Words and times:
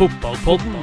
Fotballpodden. 0.00 0.76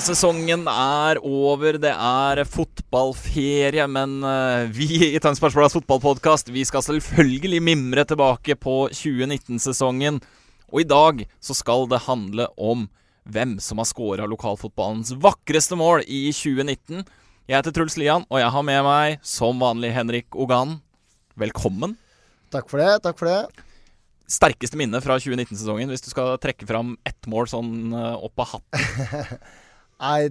Sesongen 0.00 0.62
er 0.72 1.18
over, 1.20 1.76
det 1.76 1.90
er 1.92 2.40
fotballferie, 2.48 3.84
men 3.92 4.14
eh, 4.24 4.70
vi 4.72 4.86
i 5.10 5.20
Tønsbergs 5.20 5.58
Blads 5.58 5.76
fotballpodkast 5.76 6.48
vi 6.54 6.64
skal 6.64 6.80
selvfølgelig 6.86 7.60
mimre 7.60 8.06
tilbake 8.08 8.56
på 8.56 8.78
2019-sesongen. 8.96 10.22
Og 10.72 10.80
i 10.80 10.86
dag 10.88 11.20
så 11.44 11.58
skal 11.58 11.84
det 11.92 12.06
handle 12.06 12.48
om 12.56 12.86
hvem 13.28 13.58
som 13.60 13.84
har 13.84 13.90
scora 13.90 14.30
lokalfotballens 14.30 15.12
vakreste 15.20 15.76
mål 15.76 16.06
i 16.08 16.30
2019. 16.32 17.04
Jeg 17.52 17.58
heter 17.58 17.76
Truls 17.76 17.98
Lian, 18.00 18.24
og 18.32 18.40
jeg 18.40 18.48
har 18.56 18.64
med 18.64 18.80
meg, 18.88 19.20
som 19.20 19.60
vanlig, 19.60 19.92
Henrik 19.92 20.32
Ogan. 20.32 20.78
Velkommen. 21.36 21.98
Takk 22.48 22.72
for 22.72 22.80
det. 22.80 23.02
takk 23.04 23.20
for 23.20 23.28
det. 23.28 23.63
Sterkeste 24.30 24.78
minne 24.80 25.00
fra 25.04 25.18
2019-sesongen, 25.20 25.90
hvis 25.92 26.04
du 26.04 26.08
skal 26.12 26.34
trekke 26.40 26.66
fram 26.68 26.94
ett 27.04 27.28
mål 27.30 27.50
sånn 27.50 27.92
eh, 27.92 28.24
opp 28.24 28.40
av 28.40 28.54
hatten. 28.54 29.40
Nei, 30.04 30.28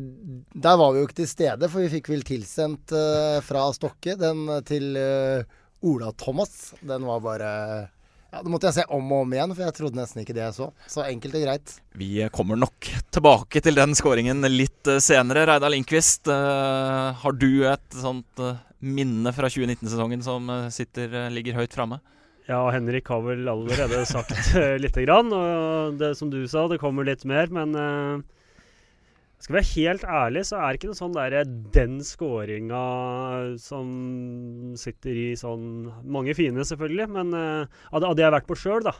der 0.53 0.79
var 0.79 0.93
vi 0.93 1.01
jo 1.01 1.07
ikke 1.07 1.21
til 1.21 1.29
stede, 1.29 1.69
for 1.71 1.83
vi 1.83 1.91
fikk 1.93 2.09
vel 2.11 2.25
tilsendt 2.27 2.91
uh, 2.93 3.39
fra 3.45 3.63
Stokke 3.73 4.17
den 4.19 4.43
til 4.67 4.97
uh, 4.99 5.45
Ola 5.83 6.11
Thomas. 6.11 6.73
Den 6.81 7.05
var 7.07 7.21
bare 7.23 7.51
Ja, 8.33 8.41
det 8.41 8.49
måtte 8.51 8.69
jeg 8.69 8.79
se 8.79 8.85
om 8.89 9.11
og 9.13 9.25
om 9.25 9.33
igjen, 9.35 9.53
for 9.53 9.65
jeg 9.65 9.75
trodde 9.77 9.99
nesten 9.99 10.23
ikke 10.23 10.35
det 10.35 10.43
jeg 10.45 10.55
så. 10.57 10.69
Så 10.89 11.03
enkelt 11.05 11.35
og 11.37 11.43
greit. 11.45 11.73
Vi 11.99 12.11
kommer 12.33 12.59
nok 12.59 12.89
tilbake 13.13 13.61
til 13.61 13.77
den 13.77 13.93
skåringen 13.97 14.41
litt 14.49 14.89
eh, 14.89 15.01
senere. 15.03 15.45
Reidar 15.45 15.69
Lindqvist, 15.69 16.31
eh, 16.33 17.09
har 17.23 17.37
du 17.37 17.51
et 17.69 17.99
sånt 17.99 18.41
eh, 18.41 18.57
minne 18.83 19.31
fra 19.35 19.51
2019-sesongen 19.53 20.25
som 20.25 20.49
eh, 20.49 20.71
sitter, 20.73 21.13
eh, 21.13 21.29
ligger 21.35 21.59
høyt 21.61 21.77
framme? 21.77 22.01
Ja, 22.49 22.59
Henrik 22.75 23.07
har 23.07 23.21
vel 23.23 23.47
allerede 23.47 24.01
sagt 24.07 24.33
uh, 24.57 24.75
lite 24.83 25.05
grann. 25.05 25.31
Og 25.31 25.99
det 25.99 26.13
som 26.19 26.31
du 26.31 26.41
sa, 26.49 26.65
det 26.67 26.81
kommer 26.81 27.07
litt 27.07 27.23
mer. 27.29 27.51
Men 27.55 27.75
uh, 27.77 28.23
skal 29.39 29.53
vi 29.53 29.59
være 29.59 29.71
helt 29.73 30.03
ærlig, 30.07 30.43
så 30.49 30.59
er 30.59 30.71
det 30.71 30.81
ikke 30.81 30.89
noe 30.91 30.99
sånn 30.99 31.15
derre 31.15 31.43
den 31.75 32.01
scoringa 32.03 32.83
som 33.59 33.87
sitter 34.79 35.19
i 35.19 35.29
sånn 35.39 35.87
Mange 36.03 36.35
fine, 36.37 36.63
selvfølgelig, 36.67 37.07
men 37.11 37.31
uh, 37.35 38.11
det 38.15 38.23
jeg 38.23 38.35
vært 38.37 38.47
på 38.51 38.59
sjøl, 38.59 38.83
da, 38.87 38.95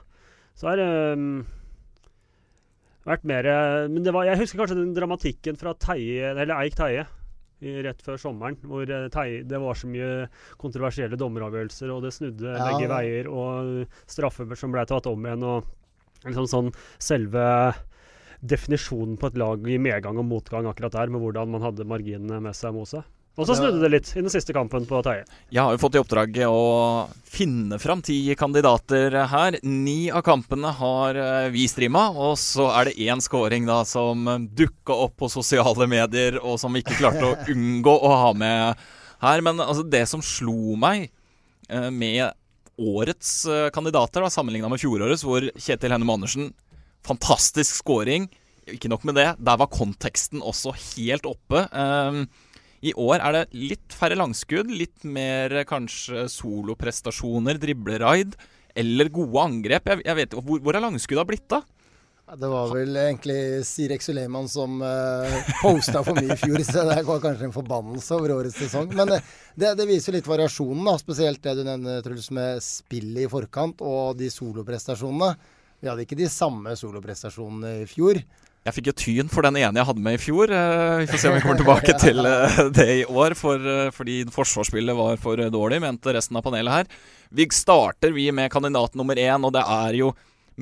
så 0.59 0.73
er 0.73 0.81
det 0.81 0.88
um, 1.16 1.30
vært 3.07 3.23
mer 3.28 3.47
Men 3.91 4.07
var, 4.16 4.28
jeg 4.28 4.39
husker 4.44 4.61
kanskje 4.61 4.80
den 4.81 4.95
dramatikken 4.95 5.59
fra 5.59 5.75
Teie, 5.80 6.31
eller 6.35 6.55
Eik 6.59 6.75
Teie 6.80 7.07
rett 7.86 8.03
før 8.03 8.19
sommeren, 8.22 8.58
hvor 8.67 8.89
eh, 8.89 9.38
det 9.47 9.61
var 9.61 9.80
så 9.80 9.89
mye 9.89 10.28
kontroversielle 10.61 11.19
dommeravgjørelser, 11.19 11.94
og 11.94 12.03
det 12.06 12.14
snudde 12.16 12.52
Ja, 12.58 12.67
begge 12.72 12.92
veier, 12.92 13.29
og 13.31 13.88
straffer 14.09 14.51
som 14.59 14.75
ble 14.75 14.85
tatt 14.90 15.09
om 15.12 15.25
igjen, 15.25 15.47
og 15.47 16.28
liksom 16.28 16.50
sånn 16.50 16.72
selve 17.01 17.46
definisjonen 18.44 19.16
på 19.19 19.29
et 19.29 19.40
lag 19.40 19.68
i 19.72 19.79
medgang 19.79 20.19
og 20.19 20.28
motgang 20.28 20.68
akkurat 20.68 20.96
der, 20.97 21.12
med 21.13 21.24
hvordan 21.24 21.51
man 21.53 21.63
hadde 21.63 21.88
marginene 21.88 22.41
med 22.44 22.57
seg 22.57 22.75
mot 22.75 22.90
seg. 22.90 23.07
Og 23.33 23.47
så 23.49 23.55
snudde 23.57 23.81
det 23.81 23.89
litt 23.89 24.09
i 24.13 24.21
den 24.21 24.29
siste 24.29 24.53
kampen 24.53 24.83
på 24.85 24.99
Teie. 25.05 25.23
Jeg 25.49 25.63
har 25.63 25.73
jo 25.73 25.81
fått 25.81 25.95
i 25.97 26.01
oppdrag 26.03 26.35
å 26.45 26.57
finne 27.25 27.79
fram 27.81 28.03
ti 28.05 28.17
kandidater 28.38 29.16
her. 29.31 29.57
Ni 29.66 30.11
av 30.13 30.21
kampene 30.27 30.69
har 30.77 31.17
eh, 31.17 31.47
vi 31.53 31.66
streama, 31.69 32.11
og 32.13 32.38
så 32.38 32.67
er 32.75 32.91
det 32.91 33.07
én 33.07 33.23
scoring 33.25 33.66
da 33.66 33.79
som 33.89 34.29
dukka 34.53 34.99
opp 35.07 35.17
på 35.23 35.31
sosiale 35.33 35.89
medier, 35.89 36.38
og 36.44 36.59
som 36.61 36.77
vi 36.77 36.83
ikke 36.85 36.99
klarte 37.01 37.25
å 37.31 37.39
unngå 37.55 37.97
å 37.97 38.13
ha 38.21 38.29
med 38.38 38.85
her. 39.25 39.45
Men 39.50 39.65
altså, 39.65 39.81
det 39.81 40.05
som 40.13 40.21
slo 40.21 40.77
meg 40.77 41.07
eh, 41.73 41.89
med 41.89 42.38
årets 42.77 43.33
eh, 43.50 43.71
kandidater, 43.73 44.21
da, 44.21 44.29
sammenligna 44.29 44.69
med 44.69 44.81
fjorårets, 44.81 45.25
hvor 45.25 45.50
Kjetil 45.57 45.94
Hennem 45.95 46.13
Andersen 46.13 46.53
Fantastisk 47.03 47.81
scoring. 47.81 48.29
Ikke 48.71 48.88
nok 48.88 49.03
med 49.09 49.17
det, 49.19 49.27
der 49.44 49.57
var 49.59 49.73
konteksten 49.73 50.39
også 50.39 50.71
helt 50.94 51.25
oppe. 51.27 51.65
Um, 51.75 52.21
I 52.83 52.91
år 52.99 53.21
er 53.21 53.35
det 53.38 53.44
litt 53.55 53.95
færre 53.95 54.17
langskudd, 54.19 54.71
litt 54.71 55.05
mer 55.07 55.53
eh, 55.61 55.67
kanskje 55.67 56.25
soloprestasjoner, 56.31 57.59
dribleraid, 57.61 58.35
eller 58.75 59.11
gode 59.13 59.39
angrep. 59.39 59.88
Jeg, 59.88 60.03
jeg 60.03 60.19
vet 60.19 60.35
hvor, 60.35 60.59
hvor 60.59 60.75
er 60.75 60.83
langskudda 60.83 61.23
blitt 61.29 61.55
av? 61.55 61.63
Det 62.33 62.49
var 62.49 62.69
vel 62.71 62.95
egentlig 62.97 63.63
Sirek 63.67 64.01
Suleiman 64.01 64.47
som 64.49 64.77
uh, 64.81 65.33
posta 65.59 66.01
for 66.07 66.17
mye 66.17 66.33
i 66.33 66.39
fjor, 66.39 66.61
så 66.66 66.85
det 66.88 67.01
var 67.05 67.19
kanskje 67.21 67.49
en 67.49 67.55
forbannelse 67.55 68.16
over 68.16 68.33
årets 68.38 68.57
sesong. 68.63 68.88
Men 68.95 69.11
det, 69.11 69.73
det 69.77 69.88
viser 69.88 70.15
litt 70.15 70.27
variasjonen, 70.27 70.85
da. 70.88 70.95
spesielt 71.01 71.44
det 71.44 71.57
du 71.59 71.65
nevner, 71.67 72.00
Truls, 72.03 72.31
med 72.33 72.63
spillet 72.63 73.27
i 73.27 73.29
forkant 73.29 73.83
og 73.85 74.17
de 74.19 74.31
soloprestasjonene. 74.33 75.35
Vi 75.83 75.91
hadde 75.91 76.07
ikke 76.07 76.17
de 76.19 76.31
samme 76.31 76.73
soloprestasjonene 76.79 77.83
i 77.83 77.88
fjor. 77.91 78.23
Jeg 78.63 78.75
fikk 78.78 78.85
jo 78.88 78.96
tyn 78.96 79.28
for 79.31 79.44
den 79.44 79.57
ene 79.59 79.75
jeg 79.81 79.88
hadde 79.90 80.03
med 80.06 80.16
i 80.16 80.22
fjor. 80.24 80.51
Eh, 80.56 81.01
Vi 81.01 81.07
får 81.12 81.19
se 81.19 81.28
om 81.29 81.35
vi 81.35 81.41
kommer 81.44 81.59
tilbake 81.59 81.96
til 82.03 82.24
eh, 82.29 82.59
det 82.72 82.85
i 83.01 83.06
år, 83.12 83.35
for, 83.35 83.59
eh, 83.59 83.90
fordi 83.91 84.22
forsvarsspillet 84.31 84.96
var 84.96 85.18
for 85.19 85.35
dårlig, 85.51 85.81
mente 85.84 86.13
resten 86.16 86.40
av 86.40 86.46
panelet 86.46 86.72
her. 86.78 86.88
Vi 87.35 87.47
starter 87.51 88.13
vi 88.16 88.29
med 88.31 88.51
kandidat 88.53 88.96
nummer 88.96 89.19
én, 89.19 89.44
og 89.44 89.51
det 89.57 89.66
er 89.68 90.00
jo 90.00 90.13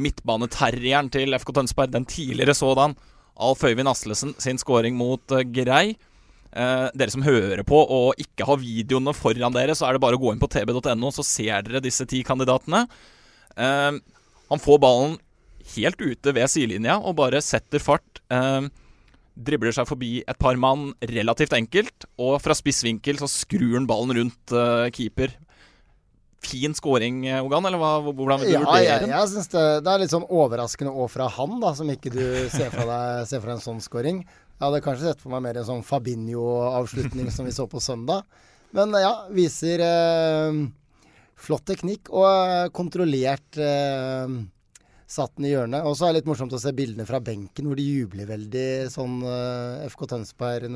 midtbaneterrieren 0.02 1.12
til 1.14 1.38
FK 1.38 1.54
Tønsberg. 1.60 1.92
Den 1.94 2.08
tidligere 2.10 2.56
sådan. 2.58 2.96
Alf 3.42 3.62
Øyvind 3.70 3.90
Aslesen 3.92 4.34
sin 4.42 4.58
scoring 4.62 4.98
mot 4.98 5.22
Grei. 5.54 5.94
Eh, 6.52 6.88
dere 6.98 7.14
som 7.14 7.24
hører 7.24 7.62
på 7.64 7.78
og 7.86 8.18
ikke 8.20 8.44
har 8.50 8.60
videoene 8.60 9.14
foran 9.16 9.54
dere, 9.56 9.76
så 9.78 9.88
er 9.88 9.96
det 9.96 10.02
bare 10.04 10.18
å 10.18 10.22
gå 10.26 10.34
inn 10.34 10.42
på 10.42 10.50
tb.no, 10.52 11.12
så 11.16 11.24
ser 11.24 11.62
dere 11.70 11.80
disse 11.86 12.04
ti 12.10 12.26
kandidatene. 12.28 12.82
Eh, 13.56 13.92
han 14.52 14.60
får 14.66 14.82
ballen 14.84 15.20
helt 15.76 16.02
ute 16.02 16.34
ved 16.36 16.50
sidelinja 16.52 16.98
og 17.00 17.16
bare 17.20 17.42
setter 17.44 17.82
fart. 17.84 18.22
Eh, 18.32 18.68
dribler 19.42 19.72
seg 19.74 19.88
forbi 19.88 20.20
et 20.28 20.38
par 20.42 20.58
mann 20.60 20.90
relativt 21.08 21.54
enkelt, 21.56 22.06
og 22.20 22.36
fra 22.44 22.54
spissvinkel 22.58 23.18
så 23.22 23.30
skrur 23.32 23.78
han 23.78 23.88
ballen 23.90 24.12
rundt 24.20 24.54
eh, 24.54 24.90
keeper. 24.94 25.32
Fin 26.42 26.74
scoring, 26.74 27.22
eh, 27.30 27.40
Ogan, 27.46 27.66
eller 27.70 27.78
hva, 27.82 27.92
hvordan 28.10 28.42
vil 28.42 28.50
du 28.50 28.54
Ja, 28.56 28.62
vurdere 28.66 28.84
jeg, 28.88 29.02
den? 29.06 29.12
jeg 29.14 29.32
synes 29.32 29.52
det, 29.54 29.66
det 29.86 29.92
er 29.94 30.02
litt 30.02 30.14
sånn 30.14 30.26
overraskende 30.28 30.92
òg 30.94 31.10
fra 31.14 31.28
han, 31.38 31.60
da, 31.62 31.72
som 31.78 31.90
ikke 31.94 32.12
du 32.14 32.24
ser 32.50 32.72
fra 32.74 32.86
deg 32.90 33.26
ser 33.32 33.44
fra 33.44 33.56
en 33.56 33.62
sånn 33.64 33.82
scoring. 33.86 34.24
Jeg 34.26 34.64
hadde 34.68 34.82
kanskje 34.86 35.08
sett 35.12 35.22
for 35.24 35.34
meg 35.34 35.44
mer 35.46 35.58
en 35.62 35.68
sånn 35.70 35.86
Fabinho-avslutning 35.86 37.30
som 37.34 37.48
vi 37.48 37.54
så 37.56 37.68
på 37.70 37.80
søndag. 37.82 38.26
Men 38.76 38.94
ja, 39.00 39.14
viser 39.34 39.82
eh, 39.86 40.60
flott 41.42 41.66
teknikk 41.70 42.12
og 42.14 42.28
eh, 42.30 42.68
kontrollert 42.76 43.58
eh, 43.62 44.36
satt 45.12 45.34
den 45.38 45.50
i 45.50 45.54
hjørnet. 45.54 45.88
Og 45.88 45.98
så 45.98 46.08
er 46.08 46.14
det 46.14 46.22
litt 46.22 46.30
morsomt 46.32 46.54
å 46.56 46.62
se 46.62 46.74
bildene 46.76 47.08
fra 47.10 47.22
benken 47.24 47.68
hvor 47.68 47.80
de 47.80 47.88
jubler 47.88 48.30
veldig 48.30 48.68
sånn 48.94 49.20
uh, 49.26 49.84
FK 49.92 50.08
Tønsberg 50.14 50.70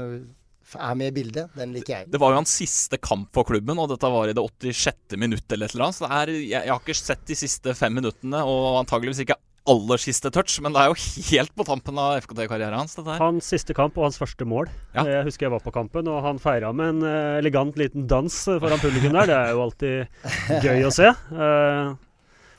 er 0.74 0.96
med 0.98 1.12
i 1.12 1.16
bildet. 1.16 1.52
Den 1.56 1.74
liker 1.76 2.00
jeg. 2.00 2.12
Det 2.12 2.22
var 2.22 2.34
jo 2.34 2.42
hans 2.42 2.54
siste 2.58 3.00
kamp 3.02 3.30
for 3.36 3.48
klubben, 3.48 3.80
og 3.80 3.92
dette 3.92 4.12
var 4.12 4.30
i 4.30 4.36
det 4.36 4.44
86. 4.44 5.18
minutt 5.22 5.46
eller 5.52 5.70
et 5.70 5.76
eller 5.76 5.88
annet. 5.88 5.98
Så 6.00 6.08
det 6.08 6.14
er, 6.20 6.32
jeg, 6.36 6.54
jeg 6.56 6.74
har 6.74 6.82
ikke 6.82 6.98
sett 7.00 7.28
de 7.30 7.38
siste 7.38 7.76
fem 7.78 7.94
minuttene, 7.96 8.42
og 8.44 8.80
antageligvis 8.82 9.24
ikke 9.26 9.38
aller 9.66 9.98
siste 9.98 10.30
touch, 10.34 10.60
men 10.62 10.76
det 10.76 10.82
er 10.82 10.92
jo 10.92 10.98
helt 11.32 11.54
på 11.58 11.66
tampen 11.68 12.02
av 12.02 12.20
FKT-karrieren 12.22 12.78
hans, 12.78 12.98
dette 12.98 13.10
her. 13.10 13.22
Hans 13.22 13.50
siste 13.50 13.76
kamp 13.78 13.98
og 13.98 14.08
hans 14.08 14.20
første 14.22 14.48
mål. 14.48 14.70
Ja. 14.94 15.06
Jeg 15.10 15.30
husker 15.30 15.48
jeg 15.48 15.56
var 15.56 15.64
på 15.66 15.74
kampen, 15.76 16.10
og 16.12 16.22
han 16.26 16.42
feira 16.42 16.74
med 16.76 16.96
en 16.96 17.08
eh, 17.10 17.38
elegant 17.42 17.78
liten 17.80 18.06
dans 18.10 18.42
foran 18.46 18.82
publikum 18.82 19.16
der. 19.16 19.32
Det 19.32 19.40
er 19.40 19.54
jo 19.54 19.64
alltid 19.66 20.66
gøy 20.66 20.86
å 20.86 20.94
se. 20.94 21.14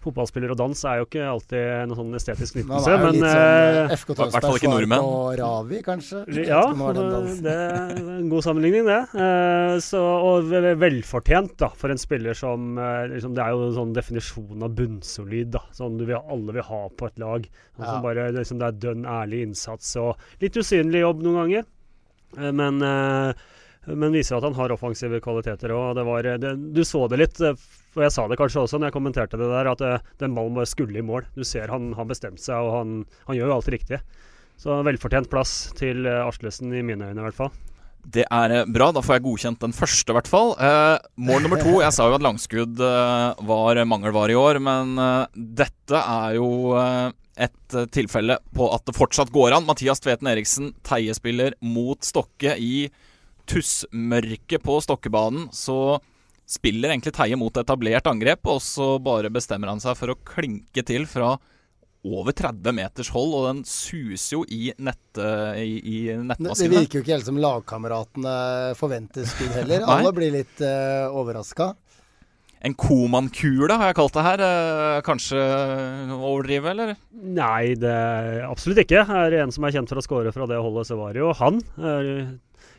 Fotballspiller 0.06 0.52
og 0.54 0.58
dans 0.60 0.82
er 0.86 1.00
jo 1.02 1.06
ikke 1.08 1.24
alltid 1.26 1.88
noe 1.90 1.98
sånn 1.98 2.14
estetisk 2.18 2.56
nyttelse, 2.60 2.96
men 3.02 3.18
i 3.18 3.22
hvert 3.26 4.44
fall 4.46 4.58
ikke 4.60 4.70
nordmenn. 4.70 5.02
på 5.02 5.36
Ravi, 5.40 5.80
kanskje. 5.86 6.22
Ja, 6.46 6.62
det 7.42 7.52
er 7.52 7.96
en 7.98 8.28
god 8.30 8.44
sammenligning, 8.46 8.86
det. 8.86 9.00
Eh, 9.18 9.76
så, 9.84 10.00
og 10.00 10.46
ve- 10.50 10.62
ve- 10.64 10.74
velfortjent 10.80 11.56
da, 11.60 11.68
for 11.74 11.90
en 11.92 11.98
spiller 12.00 12.34
som 12.38 12.78
eh, 12.78 13.08
liksom, 13.14 13.34
Det 13.36 13.42
er 13.44 13.50
jo 13.54 13.66
en 13.68 13.76
sånn 13.76 13.94
definisjon 13.96 14.62
av 14.62 14.74
bunnsolid. 14.78 15.50
da, 15.56 15.62
Sånn 15.76 15.98
du 15.98 16.04
vil, 16.06 16.16
alle 16.16 16.52
vil 16.56 16.62
ha 16.70 16.82
på 16.88 17.06
et 17.10 17.18
lag. 17.18 17.42
Sånn 17.76 17.84
Ja. 17.86 17.92
som 17.92 18.02
bare, 18.02 18.30
liksom, 18.32 18.58
det 18.58 18.66
er 18.70 18.80
dønn 18.86 19.04
ærlig 19.04 19.42
innsats 19.48 19.96
og 20.00 20.16
litt 20.40 20.54
usynlig 20.56 21.00
jobb 21.02 21.22
noen 21.22 21.40
ganger. 21.42 21.64
Eh, 22.38 22.52
men, 22.52 22.82
men, 23.86 24.14
viser 24.14 24.38
at 24.38 24.46
han 24.46 24.56
har 24.58 24.74
offensive 24.74 25.20
kvaliteter 25.24 25.74
òg. 25.74 26.00
Du 26.74 26.82
så 26.86 27.04
det 27.10 27.20
litt, 27.20 27.40
og 27.42 28.02
jeg 28.02 28.14
sa 28.14 28.26
det 28.28 28.38
kanskje 28.40 28.64
også 28.64 28.80
når 28.80 28.90
jeg 28.90 28.96
kommenterte 28.98 29.40
det 29.40 29.50
der, 29.52 29.70
at 29.72 29.84
det, 29.84 29.94
den 30.22 30.34
ballen 30.36 30.56
bare 30.58 30.70
skulle 30.70 31.00
i 31.00 31.06
mål. 31.06 31.28
Du 31.36 31.44
ser 31.46 31.72
han 31.72 31.92
har 31.96 32.08
bestemt 32.10 32.42
seg, 32.42 32.58
og 32.58 32.74
han, 32.80 32.98
han 33.30 33.38
gjør 33.38 33.52
jo 33.52 33.60
alt 33.60 33.72
riktig. 33.76 34.02
Så 34.60 34.80
velfortjent 34.86 35.30
plass 35.30 35.56
til 35.76 36.08
Aslesen 36.08 36.72
i 36.72 36.84
mine 36.84 37.10
øyne, 37.10 37.20
i 37.20 37.26
hvert 37.28 37.40
fall. 37.44 37.54
Det 38.06 38.24
er 38.30 38.54
eh, 38.54 38.68
bra. 38.70 38.90
Da 38.94 39.02
får 39.04 39.18
jeg 39.18 39.26
godkjent 39.26 39.62
den 39.64 39.74
første, 39.76 40.12
i 40.12 40.16
hvert 40.16 40.30
fall. 40.30 40.54
Eh, 40.62 40.96
mål 41.26 41.46
nummer 41.46 41.62
to 41.62 41.80
Jeg 41.82 41.94
sa 41.94 42.08
jo 42.08 42.16
at 42.18 42.24
langskudd 42.24 42.82
eh, 42.82 43.46
var 43.48 43.82
mangelvare 43.88 44.34
i 44.34 44.38
år, 44.38 44.60
men 44.62 44.94
eh, 45.02 45.42
dette 45.58 46.02
er 46.02 46.36
jo 46.38 46.48
eh, 46.78 47.08
et 47.46 47.76
eh, 47.76 47.88
tilfelle 47.92 48.38
på 48.56 48.70
at 48.74 48.86
det 48.86 48.96
fortsatt 48.96 49.32
går 49.34 49.56
an. 49.56 49.66
Mathias 49.66 50.02
Tveten 50.04 50.30
Eriksen, 50.30 50.72
Teie-spiller 50.86 51.58
mot 51.66 52.06
Stokke 52.06 52.54
i 52.62 52.88
tussmørket 53.48 54.64
på 54.64 54.78
Stokkebanen. 54.84 55.48
Så 55.54 55.98
spiller 56.46 56.92
egentlig 56.92 57.14
Teie 57.16 57.38
mot 57.38 57.56
etablert 57.58 58.06
angrep, 58.06 58.46
og 58.46 58.62
så 58.62 58.96
bare 59.02 59.32
bestemmer 59.34 59.72
han 59.72 59.82
seg 59.82 59.98
for 59.98 60.14
å 60.14 60.20
klinke 60.26 60.84
til 60.86 61.08
fra 61.10 61.34
over 62.06 62.32
30 62.36 62.74
meters 62.76 63.08
hold, 63.10 63.32
og 63.34 63.46
den 63.48 63.62
suser 63.66 64.36
jo 64.36 64.42
i, 64.52 64.70
nett, 64.78 65.18
i, 65.58 65.72
i 65.80 65.96
nettmaskene. 66.14 66.54
Det 66.60 66.68
virker 66.70 67.00
jo 67.00 67.04
ikke 67.04 67.14
helt 67.16 67.26
som 67.26 67.40
lagkameratene 67.42 68.36
forventer 68.78 69.26
skudd 69.26 69.56
heller. 69.56 69.86
Alle 69.90 70.12
blir 70.14 70.34
litt 70.36 70.62
uh, 70.62 70.68
eh, 70.68 71.16
overraska. 71.18 71.72
En 72.66 72.74
komankule, 72.74 73.76
har 73.78 73.92
jeg 73.92 73.98
kalt 73.98 74.16
det 74.16 74.24
her. 74.26 74.42
Eh, 74.42 75.02
kanskje 75.06 75.42
overdrive, 76.16 76.72
eller? 76.72 76.96
Nei, 77.14 77.76
det 77.78 77.92
er 77.92 78.42
absolutt 78.48 78.80
ikke. 78.82 79.04
Er 79.06 79.30
det 79.30 79.44
en 79.44 79.54
som 79.54 79.66
er 79.66 79.76
kjent 79.76 79.92
for 79.92 80.00
å 80.00 80.04
score 80.04 80.32
fra 80.34 80.48
det 80.50 80.58
holdet, 80.58 80.88
så 80.88 80.98
var 80.98 81.14
jo 81.14 81.30
han. 81.38 81.60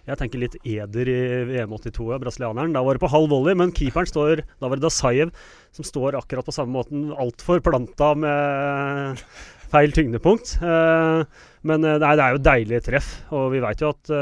Jeg 0.08 0.20
tenker 0.20 0.40
litt 0.40 0.56
eder 0.64 1.10
i 1.12 1.20
VM 1.50 1.74
82, 1.76 2.08
brasilianeren. 2.24 2.76
Da 2.76 2.84
var 2.84 2.96
det 2.96 3.04
på 3.04 3.12
halv 3.12 3.32
volley, 3.32 3.56
men 3.60 3.74
keeperen 3.76 4.08
står 4.08 4.44
Da 4.46 4.70
var 4.70 4.80
det 4.80 4.86
Dasayev 4.86 5.34
som 5.76 5.88
står 5.88 6.16
akkurat 6.20 6.48
på 6.48 6.56
samme 6.56 6.76
måten, 6.76 7.10
altfor 7.12 7.60
planta 7.64 8.14
med 8.16 9.24
feil 9.72 9.92
tyngdepunkt. 9.96 10.58
Eh, 10.64 11.24
men 11.68 11.88
eh, 11.88 12.00
nei, 12.04 12.14
det 12.16 12.24
er 12.24 12.36
jo 12.36 12.44
deilig 12.48 12.84
treff, 12.88 13.10
og 13.36 13.50
vi 13.56 13.64
veit 13.64 13.84
jo 13.84 13.92
at 13.92 14.14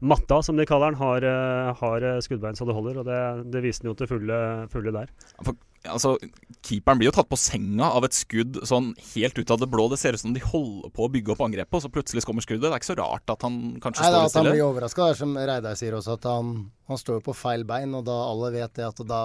Matta, 0.00 0.42
som 0.44 0.58
de 0.58 0.66
kaller 0.68 0.92
den, 0.92 1.00
har, 1.00 1.24
har 1.80 2.08
skuddbein 2.24 2.58
så 2.58 2.66
det 2.68 2.76
holder. 2.76 3.00
Og 3.00 3.08
det, 3.08 3.20
det 3.54 3.64
viste 3.64 3.86
han 3.86 3.92
jo 3.92 3.96
til 4.00 4.10
fulle, 4.10 4.40
fulle 4.72 4.92
der. 4.94 5.12
For 5.40 5.56
altså, 5.90 6.14
Keeperen 6.66 7.00
blir 7.00 7.10
jo 7.10 7.14
tatt 7.16 7.28
på 7.30 7.38
senga 7.38 7.88
av 7.94 8.06
et 8.06 8.16
skudd 8.16 8.58
sånn 8.66 8.92
helt 9.12 9.38
ut 9.38 9.52
av 9.52 9.60
det 9.62 9.68
blå. 9.70 9.86
Det 9.92 9.98
ser 10.00 10.16
ut 10.16 10.22
som 10.22 10.34
de 10.34 10.42
holder 10.42 10.92
på 10.94 11.06
å 11.06 11.10
bygge 11.12 11.34
opp 11.34 11.42
angrepet, 11.46 11.78
og 11.78 11.84
så 11.84 11.92
plutselig 11.92 12.24
kommer 12.26 12.44
skuddet. 12.44 12.66
Det 12.66 12.72
er 12.72 12.82
ikke 12.82 12.92
så 12.92 12.98
rart 13.00 13.34
at 13.34 13.46
han 13.46 13.58
kanskje 13.82 14.04
Nei, 14.04 14.10
står 14.10 14.22
litt 14.26 14.34
stille. 14.34 14.42
At 14.42 14.50
han 14.50 14.52
blir 14.52 14.66
overraska, 14.66 15.08
som 15.18 15.34
Reidar 15.38 15.78
sier 15.78 15.98
også, 15.98 16.16
at 16.18 16.30
han, 16.30 16.54
han 16.90 17.02
står 17.02 17.20
på 17.26 17.36
feil 17.36 17.66
bein. 17.68 17.94
Og 17.98 18.06
da 18.08 18.16
alle 18.30 18.52
vet 18.56 18.78
det, 18.78 18.88
at 18.88 19.04
da 19.08 19.22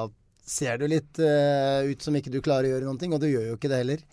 ser 0.47 0.77
det 0.77 0.87
jo 0.87 0.93
litt 0.95 1.23
uh, 1.23 1.87
ut 1.87 2.03
som 2.03 2.17
ikke 2.17 2.33
du 2.33 2.41
klarer 2.43 2.69
å 2.69 2.75
gjøre 2.75 2.89
noen 2.89 2.99
ting, 3.01 3.15
og 3.15 3.23
du 3.23 3.29
gjør 3.31 3.51
jo 3.51 3.59
ikke 3.59 3.71
det 3.71 3.83
heller. 3.83 4.03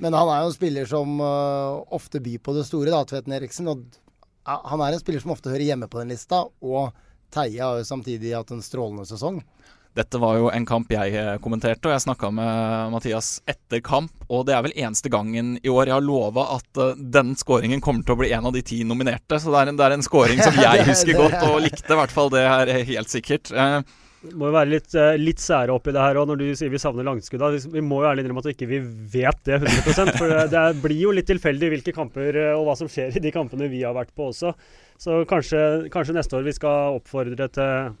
Men 0.00 0.16
han 0.16 0.30
er 0.32 0.44
jo 0.44 0.52
en 0.52 0.56
spiller 0.56 0.86
som 0.88 1.18
uh, 1.20 1.82
ofte 1.92 2.22
byr 2.24 2.40
på 2.44 2.56
det 2.56 2.64
store, 2.68 2.92
da, 2.94 3.02
Tveten 3.08 3.36
Eriksen. 3.36 3.68
Og 3.72 3.84
han 4.64 4.82
er 4.84 4.96
en 4.96 5.02
spiller 5.02 5.22
som 5.22 5.34
ofte 5.34 5.52
hører 5.52 5.68
hjemme 5.72 5.88
på 5.90 6.00
den 6.02 6.12
lista, 6.14 6.44
og 6.46 6.90
Teie 7.30 7.62
har 7.62 7.78
jo 7.78 7.86
samtidig 7.86 8.32
hatt 8.34 8.50
en 8.50 8.62
strålende 8.64 9.06
sesong. 9.06 9.38
Dette 9.94 10.20
var 10.22 10.36
jo 10.38 10.50
en 10.54 10.66
kamp 10.66 10.90
jeg 10.94 11.14
eh, 11.18 11.36
kommenterte, 11.42 11.88
og 11.88 11.94
jeg 11.96 12.02
snakka 12.04 12.28
med 12.34 12.92
Mathias 12.92 13.30
etter 13.50 13.82
kamp. 13.82 14.12
Og 14.30 14.44
det 14.46 14.54
er 14.54 14.62
vel 14.62 14.76
eneste 14.78 15.10
gangen 15.10 15.56
i 15.58 15.70
år 15.70 15.90
jeg 15.90 15.96
har 15.96 16.04
lova 16.06 16.44
at 16.54 16.78
uh, 16.78 16.92
den 16.94 17.32
skåringen 17.38 17.82
kommer 17.82 18.06
til 18.06 18.14
å 18.14 18.20
bli 18.20 18.30
en 18.36 18.46
av 18.46 18.54
de 18.54 18.62
ti 18.66 18.84
nominerte. 18.86 19.40
Så 19.42 19.50
det 19.50 19.64
er 19.64 19.72
en, 19.72 19.80
det 19.80 19.88
er 19.88 19.96
en 19.96 20.06
scoring 20.06 20.42
som 20.42 20.54
jeg 20.66 20.86
husker 20.86 21.18
godt, 21.18 21.40
og 21.48 21.58
likte 21.66 21.90
i 21.90 21.98
hvert 21.98 22.14
fall. 22.14 22.30
Det 22.34 22.44
er 22.46 22.72
helt 22.92 23.10
sikkert. 23.10 23.50
Uh, 23.50 23.82
det 24.20 24.34
må 24.36 24.50
jo 24.50 24.56
være 24.56 24.68
litt, 24.68 24.90
uh, 24.98 25.14
litt 25.16 25.40
sære 25.40 25.72
oppi 25.72 25.94
det 25.96 26.02
her 26.02 26.18
òg, 26.20 26.28
når 26.28 26.40
du 26.42 26.46
sier 26.58 26.72
vi 26.72 26.80
savner 26.82 27.06
langskudda. 27.06 27.48
Vi 27.72 27.84
må 27.84 28.02
jo 28.02 28.10
ærlig 28.10 28.26
innrømme 28.26 28.42
at 28.44 28.50
vi 28.50 28.56
ikke 28.56 28.82
vet 29.14 29.40
det 29.48 29.60
100% 29.62 30.12
For 30.18 30.34
det 30.52 30.64
blir 30.82 31.00
jo 31.06 31.14
litt 31.16 31.30
tilfeldig 31.30 31.72
hvilke 31.74 31.94
kamper 31.96 32.36
og 32.52 32.66
hva 32.68 32.76
som 32.76 32.90
skjer 32.90 33.16
i 33.16 33.24
de 33.24 33.32
kampene 33.32 33.70
vi 33.72 33.80
har 33.86 33.96
vært 33.96 34.12
på 34.12 34.28
også. 34.28 34.52
Så 35.00 35.22
kanskje, 35.28 35.64
kanskje 35.94 36.18
neste 36.18 36.36
år 36.36 36.44
vi 36.44 36.56
skal 36.56 37.00
oppfordre 37.00 37.48
til 37.54 37.96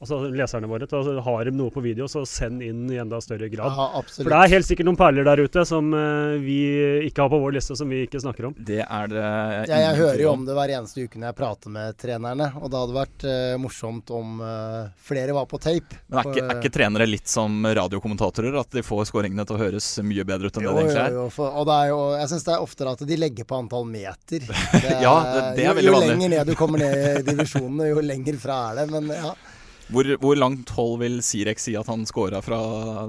altså 0.00 0.18
leserne 0.32 0.68
våre 0.70 0.86
til 0.88 0.96
å 1.12 1.22
ha 1.26 1.34
dem 1.44 1.58
noe 1.58 1.72
på 1.72 1.82
video, 1.84 2.06
så 2.08 2.22
send 2.28 2.62
inn 2.64 2.86
i 2.88 2.96
enda 3.00 3.20
større 3.20 3.50
grad. 3.52 3.76
Ja, 3.76 4.02
For 4.08 4.32
det 4.32 4.38
er 4.38 4.52
helt 4.54 4.68
sikkert 4.68 4.88
noen 4.88 4.98
perler 5.00 5.26
der 5.28 5.42
ute 5.44 5.64
som 5.68 5.92
uh, 5.92 6.38
vi 6.40 6.60
ikke 7.10 7.26
har 7.26 7.32
på 7.32 7.40
vår 7.42 7.56
liste, 7.58 7.76
som 7.76 7.90
vi 7.92 8.06
ikke 8.06 8.22
snakker 8.22 8.48
om. 8.48 8.54
Det 8.56 8.80
er 8.80 9.12
det 9.12 9.24
ja, 9.68 9.82
Jeg 9.84 9.98
hører 10.00 10.22
jo 10.24 10.30
om 10.32 10.46
det 10.48 10.56
hver 10.56 10.72
eneste 10.78 11.04
uke 11.04 11.20
når 11.20 11.30
jeg 11.30 11.38
prater 11.42 11.74
med 11.74 11.98
trenerne, 12.00 12.48
og 12.56 12.72
det 12.72 12.80
hadde 12.80 12.96
vært 12.96 13.26
uh, 13.28 13.58
morsomt 13.60 14.14
om 14.16 14.40
uh, 14.40 14.88
flere 15.04 15.36
var 15.36 15.50
på 15.50 15.60
tape. 15.60 16.00
Men 16.08 16.22
er 16.22 16.32
ikke, 16.32 16.46
er 16.46 16.62
ikke, 16.62 16.72
trenere 16.80 17.10
litt 17.10 17.28
som 17.28 17.60
radiokommentatorer, 17.68 18.56
at 18.62 18.80
de 18.80 18.86
får 18.86 19.10
skåringene 19.12 19.44
til 19.44 19.58
å 19.58 19.62
høres 19.66 19.92
mye 20.00 20.24
bedre 20.24 20.48
ut 20.48 20.56
enn 20.56 20.64
jo, 20.64 20.72
det 20.72 20.80
det 20.80 20.86
egentlig 20.86 21.04
er? 21.04 21.12
Jo, 21.18 21.28
jo, 21.28 21.36
for, 21.36 21.52
og 21.60 21.68
det 21.68 21.76
er 21.76 21.92
jo, 21.92 22.00
jeg 22.22 22.32
syns 22.32 22.48
det 22.48 22.56
er 22.56 22.66
oftere 22.70 22.96
at 22.96 23.06
de 23.12 23.20
legger 23.20 23.50
på 23.52 23.60
antall 23.60 23.88
meter. 23.90 24.48
Det, 24.80 24.96
ja, 25.02 25.12
det, 25.26 25.40
det 25.58 25.64
er 25.66 25.74
veldig 25.76 25.92
vanlig. 25.92 26.06
Jo 26.06 26.12
lenger 26.14 26.30
ned 26.32 26.48
du 26.48 26.52
kommer 26.56 26.80
ned 26.80 26.94
i 27.20 27.24
divisjonene, 27.30 27.88
jo 27.90 28.04
lenger 28.04 28.38
fra 28.40 28.60
er 28.70 28.78
det. 28.80 28.86
Men 28.94 29.10
ja. 29.12 29.32
Hvor, 29.90 30.10
hvor, 30.22 30.38
langt 30.38 30.70
hold 30.76 31.00
vil 31.02 31.20
Sirek 31.24 31.60
si 31.62 31.74
at 31.78 31.88
han 31.90 32.06
scora 32.08 32.42
fra 32.44 32.58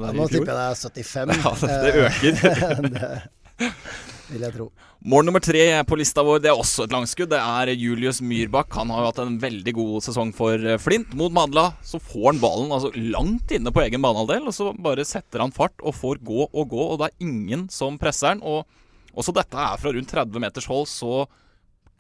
der 0.02 0.12
ja, 0.12 0.16
nå 0.18 0.26
i 0.26 0.32
fjor? 0.34 0.46
Nå 0.46 0.46
tipper 0.46 0.52
jeg 0.52 0.88
det 0.90 1.04
er 1.04 1.12
75. 1.12 1.36
Ja, 1.42 1.54
det, 1.62 1.82
det 1.84 1.94
øker. 2.08 3.28
det 3.62 4.32
vil 4.32 4.46
jeg 4.48 4.56
tro. 4.56 4.72
Mål 5.02 5.26
nummer 5.26 5.42
tre 5.42 5.64
på 5.90 5.98
lista 5.98 6.22
vår 6.22 6.44
det 6.44 6.52
er 6.52 6.60
også 6.60 6.86
et 6.86 6.94
langskudd. 6.94 7.32
Det 7.34 7.40
er 7.42 7.72
Julius 7.74 8.22
Myrbakk. 8.22 8.70
Han 8.78 8.92
har 8.94 9.02
jo 9.02 9.10
hatt 9.10 9.22
en 9.24 9.40
veldig 9.42 9.74
god 9.74 10.06
sesong 10.06 10.34
for 10.38 10.66
Flint. 10.82 11.16
Mot 11.18 11.34
Madla 11.34 11.72
så 11.86 11.98
får 12.02 12.28
han 12.28 12.42
ballen 12.44 12.74
altså 12.76 12.92
langt 13.14 13.54
inne 13.56 13.74
på 13.74 13.82
egen 13.82 14.04
banehalvdel, 14.04 14.46
og 14.50 14.56
så 14.56 14.70
bare 14.78 15.06
setter 15.08 15.42
han 15.42 15.54
fart 15.56 15.74
og 15.82 15.98
får 15.98 16.22
gå 16.26 16.46
og 16.46 16.70
gå, 16.70 16.86
og 16.86 17.02
det 17.02 17.10
er 17.10 17.28
ingen 17.28 17.66
som 17.74 17.98
presser 18.02 18.36
han. 18.36 18.46
Og 18.46 18.66
også 19.18 19.34
dette 19.36 19.58
er 19.58 19.82
fra 19.82 19.94
rundt 19.96 20.14
30 20.14 20.46
meters 20.46 20.70
hold, 20.70 20.86
så 20.90 21.26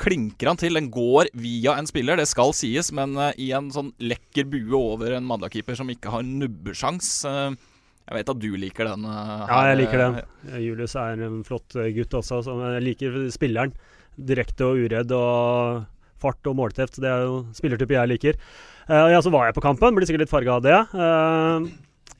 klinker 0.01 0.49
han 0.51 0.59
til. 0.59 0.77
Den 0.77 0.89
går 0.93 1.31
via 1.37 1.75
en 1.79 1.89
spiller, 1.89 2.19
det 2.19 2.29
skal 2.29 2.53
sies, 2.57 2.91
men 2.95 3.15
uh, 3.19 3.31
i 3.39 3.51
en 3.55 3.69
sånn 3.73 3.93
lekker 4.01 4.49
bue 4.51 4.77
over 4.77 5.15
en 5.15 5.27
Madla-keeper 5.27 5.77
som 5.77 5.91
ikke 5.93 6.13
har 6.13 6.25
nubbesjans. 6.25 7.13
Uh, 7.27 7.53
jeg 8.07 8.17
vet 8.17 8.33
at 8.33 8.41
du 8.41 8.49
liker 8.59 8.89
den. 8.91 9.05
Uh, 9.07 9.45
ja, 9.45 9.61
jeg 9.71 9.81
liker 9.83 10.03
den. 10.05 10.19
Julius 10.65 10.97
er 10.99 11.21
en 11.27 11.41
flott 11.47 11.77
gutt 11.95 12.19
også. 12.21 12.41
Så 12.47 12.57
jeg 12.75 12.85
liker 12.89 13.21
spilleren. 13.33 13.75
Direkte 14.17 14.67
og 14.67 14.81
uredd 14.83 15.13
og 15.15 15.85
fart 16.21 16.49
og 16.49 16.57
målteft. 16.57 16.99
Det 17.01 17.09
er 17.09 17.23
jo 17.25 17.45
spillertype 17.57 17.95
jeg 17.97 18.11
liker. 18.11 18.41
Uh, 18.89 19.07
ja, 19.13 19.21
så 19.23 19.31
var 19.33 19.47
jeg 19.47 19.57
på 19.57 19.63
kampen, 19.63 19.95
blir 19.95 20.09
sikkert 20.09 20.25
litt 20.25 20.33
farga 20.33 20.57
av 20.57 20.65
det. 20.65 20.79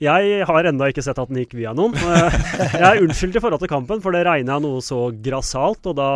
jeg 0.01 0.45
har 0.47 0.69
ennå 0.69 0.88
ikke 0.89 1.03
sett 1.05 1.19
at 1.19 1.29
den 1.29 1.41
gikk 1.43 1.57
via 1.59 1.73
noen. 1.77 1.97
jeg 1.97 2.88
er 2.88 3.03
unnskyldt 3.03 3.38
i 3.38 3.43
forhold 3.43 3.61
til 3.61 3.73
kampen, 3.73 4.01
for 4.01 4.15
det 4.15 4.23
regna 4.29 4.61
noe 4.63 4.79
så 4.85 5.09
grassat, 5.25 5.91
og 5.91 5.97
da 6.00 6.11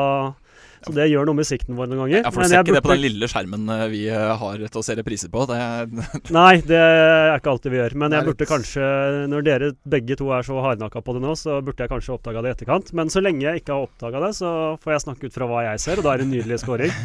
så 0.86 0.94
det 0.94 1.08
gjør 1.10 1.26
noe 1.26 1.38
med 1.40 1.48
sikten 1.50 1.74
vår 1.78 1.88
noen 1.90 2.04
ganger. 2.04 2.20
Ja, 2.22 2.32
for 2.34 2.46
Du 2.46 2.50
ser 2.52 2.62
ikke 2.62 2.70
burde... 2.70 2.78
det 2.78 2.86
på 2.86 2.92
den 2.94 3.02
lille 3.02 3.30
skjermen 3.32 3.72
eh, 3.74 3.86
vi 3.90 4.02
eh, 4.14 4.34
har 4.38 4.60
til 4.62 4.82
å 4.82 4.84
se 4.86 4.96
repriser 5.00 5.32
på? 5.34 5.46
Det 5.50 5.58
Nei, 6.38 6.60
det 6.68 6.78
er 6.78 7.34
ikke 7.40 7.56
alltid 7.56 7.74
vi 7.74 7.80
gjør. 7.80 7.96
Men 8.04 8.14
jeg 8.14 8.28
burde 8.30 8.48
kanskje, 8.50 8.90
når 9.32 9.48
dere 9.48 9.72
begge 9.96 10.20
to 10.20 10.30
er 10.36 10.46
så 10.46 10.60
hardnakka 10.62 11.02
på 11.02 11.16
det 11.18 11.24
nå, 11.26 11.34
så 11.42 11.58
burde 11.66 11.88
jeg 11.88 11.94
kanskje 11.96 12.14
oppdaga 12.20 12.46
det 12.46 12.52
i 12.52 12.56
etterkant. 12.60 12.94
Men 12.98 13.10
så 13.14 13.24
lenge 13.26 13.48
jeg 13.48 13.64
ikke 13.64 13.74
har 13.74 13.88
oppdaga 13.88 14.22
det, 14.28 14.32
så 14.38 14.52
får 14.84 14.96
jeg 14.96 15.06
snakke 15.08 15.30
ut 15.30 15.40
fra 15.40 15.50
hva 15.50 15.66
jeg 15.72 15.82
ser, 15.88 16.02
og 16.02 16.06
da 16.06 16.14
er 16.14 16.22
det 16.22 16.28
en 16.30 16.36
nydelig 16.38 16.62
scoring. 16.62 16.94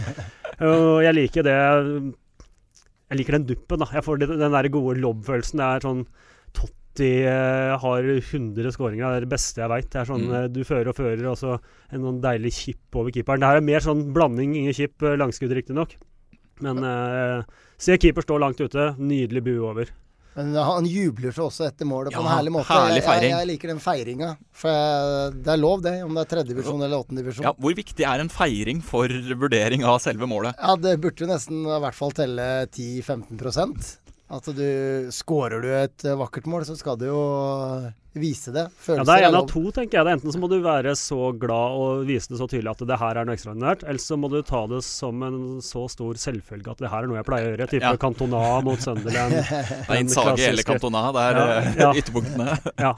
Og 0.61 0.99
jeg 1.01 1.17
liker 1.17 1.45
det 1.47 1.57
Jeg 1.57 3.17
liker 3.17 3.39
den 3.39 3.47
duppen, 3.49 3.81
da. 3.81 3.87
Jeg 3.97 4.05
får 4.05 4.19
den 4.27 4.43
der 4.45 4.69
gode 4.69 4.99
lobb-følelsen. 5.01 5.63
Det 5.63 5.69
er 5.71 5.87
sånn 5.87 6.03
alltid 7.01 7.29
uh, 7.29 7.79
har 7.81 8.03
100 8.03 8.73
skåringer. 8.73 9.09
Det 9.09 9.17
er 9.17 9.25
det 9.25 9.33
beste 9.33 9.63
jeg 9.63 9.73
veit. 9.73 9.97
Sånn, 10.07 10.27
mm. 10.27 10.35
uh, 10.35 10.49
du 10.53 10.61
fører 10.65 10.93
og 10.93 10.99
fører, 10.99 11.25
og 11.31 11.39
så 11.39 11.57
en 11.91 12.05
sånn 12.05 12.21
deilig 12.21 12.53
chip 12.53 13.01
over 13.01 13.11
keeperen. 13.15 13.41
Det 13.41 13.51
her 13.51 13.61
er 13.61 13.67
mer 13.71 13.85
sånn 13.85 14.11
blanding, 14.15 14.55
ingen 14.57 14.77
chip, 14.77 14.99
uh, 15.03 15.17
langskudd 15.17 15.55
riktignok. 15.57 15.97
Men 16.61 16.85
uh, 16.85 17.41
se 17.81 17.97
keeper 17.97 18.27
stå 18.27 18.37
langt 18.39 18.61
ute, 18.61 18.93
nydelig 18.99 19.45
bue 19.47 19.65
over. 19.65 19.97
Men 20.37 20.53
han 20.55 20.87
jubler 20.87 21.33
seg 21.35 21.49
også 21.49 21.65
etter 21.67 21.89
målet 21.89 22.15
på 22.15 22.21
en 22.23 22.29
herlig 22.31 22.53
måte. 22.55 22.71
Herlig 22.71 23.01
feiring. 23.03 23.33
Jeg, 23.33 23.41
jeg, 23.41 23.49
liker 23.49 23.73
den 23.73 23.81
feiringa. 23.83 24.29
For 24.55 25.33
det 25.35 25.51
er 25.57 25.59
lov, 25.59 25.81
det, 25.83 25.97
om 26.07 26.15
det 26.15 26.23
er 26.23 26.31
tredjedivisjon 26.31 26.85
eller 26.87 27.03
åttendedivisjon. 27.03 27.49
Ja, 27.49 27.55
hvor 27.59 27.75
viktig 27.75 28.07
er 28.07 28.23
en 28.23 28.31
feiring 28.31 28.85
for 28.87 29.11
vurdering 29.41 29.83
av 29.83 29.99
selve 30.05 30.29
målet? 30.31 30.55
Ja, 30.61 30.77
Det 30.79 30.95
burde 31.03 31.27
jo 31.27 31.33
nesten 31.33 31.65
i 31.65 31.81
hvert 31.83 31.99
fall 31.99 32.15
telle 32.15 32.47
10-15 32.69 33.41
at 34.31 34.51
du 34.55 35.11
Skårer 35.15 35.63
du 35.65 35.71
et 35.75 36.05
eh, 36.07 36.19
vakkert 36.19 36.47
mål, 36.51 36.65
så 36.69 36.77
skal 36.79 36.99
du 37.01 37.09
jo 37.09 37.23
vise 38.15 38.53
det. 38.55 38.65
Følelser 38.79 39.03
ja, 39.03 39.07
det 39.07 39.25
er 39.25 39.29
en 39.29 39.39
av 39.41 39.49
to, 39.51 39.63
tenker 39.75 40.01
jeg. 40.01 40.19
Enten 40.19 40.35
så 40.35 40.41
må 40.43 40.51
du 40.51 40.57
være 40.63 40.95
så 40.99 41.31
glad 41.39 41.79
og 41.79 42.05
vise 42.09 42.31
det 42.33 42.39
så 42.41 42.47
tydelig 42.51 42.73
at 42.73 42.85
det 42.91 42.99
her 43.01 43.21
er 43.21 43.27
noe 43.27 43.39
ekstraordinært, 43.39 43.85
eller 43.87 44.03
så 44.03 44.19
må 44.19 44.31
du 44.31 44.39
ta 44.47 44.65
det 44.71 44.83
som 44.87 45.27
en 45.27 45.41
så 45.65 45.87
stor 45.91 46.19
selvfølge 46.21 46.75
at 46.75 46.83
det 46.83 46.93
her 46.93 47.07
er 47.07 47.11
noe 47.11 47.19
jeg 47.21 47.29
pleier 47.31 47.49
å 47.49 47.53
gjøre. 47.55 47.71
Type 47.75 47.91
ja. 47.91 48.03
Cantona 48.07 48.45
mot 48.67 48.87
Sunderland. 48.87 49.37
det 49.41 49.59
er 49.89 50.05
Insage 50.05 50.47
eller 50.53 50.67
Cantona, 50.67 51.05
det 51.17 51.27
er 51.27 51.41
ja, 51.41 51.51
eh, 51.57 51.75
ja. 51.83 51.91
ytterpunktene. 52.03 52.57
ja. 52.87 52.95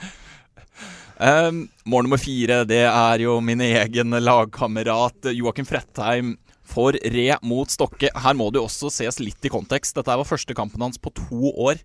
Um, 1.22 1.66
mål 1.92 2.08
nummer 2.08 2.20
fire, 2.20 2.62
det 2.68 2.84
er 2.88 3.24
jo 3.24 3.36
min 3.44 3.60
egen 3.64 4.16
lagkamerat 4.20 5.32
Joakim 5.36 5.68
Frettheim 5.68 6.36
for 6.72 6.96
Re 6.96 7.26
mot 7.46 7.70
Stokke. 7.70 8.10
Her 8.10 8.38
må 8.38 8.48
det 8.50 8.60
jo 8.60 8.68
også 8.68 8.90
ses 8.92 9.20
litt 9.22 9.44
i 9.44 9.52
kontekst. 9.52 9.96
Dette 9.98 10.16
var 10.18 10.28
første 10.28 10.56
kampen 10.56 10.82
hans 10.84 11.00
på 11.00 11.12
to 11.16 11.52
år 11.52 11.82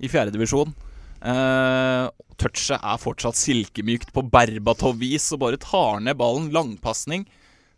i 0.00 0.10
fjerdedivisjon. 0.10 0.72
Uh, 1.20 2.08
touchet 2.40 2.78
er 2.80 3.00
fortsatt 3.00 3.36
silkemykt 3.36 4.14
på 4.16 4.24
Berbatov-vis 4.32 5.28
og 5.36 5.42
bare 5.44 5.60
tar 5.60 6.00
ned 6.04 6.16
ballen. 6.20 6.48
Langpasning. 6.54 7.26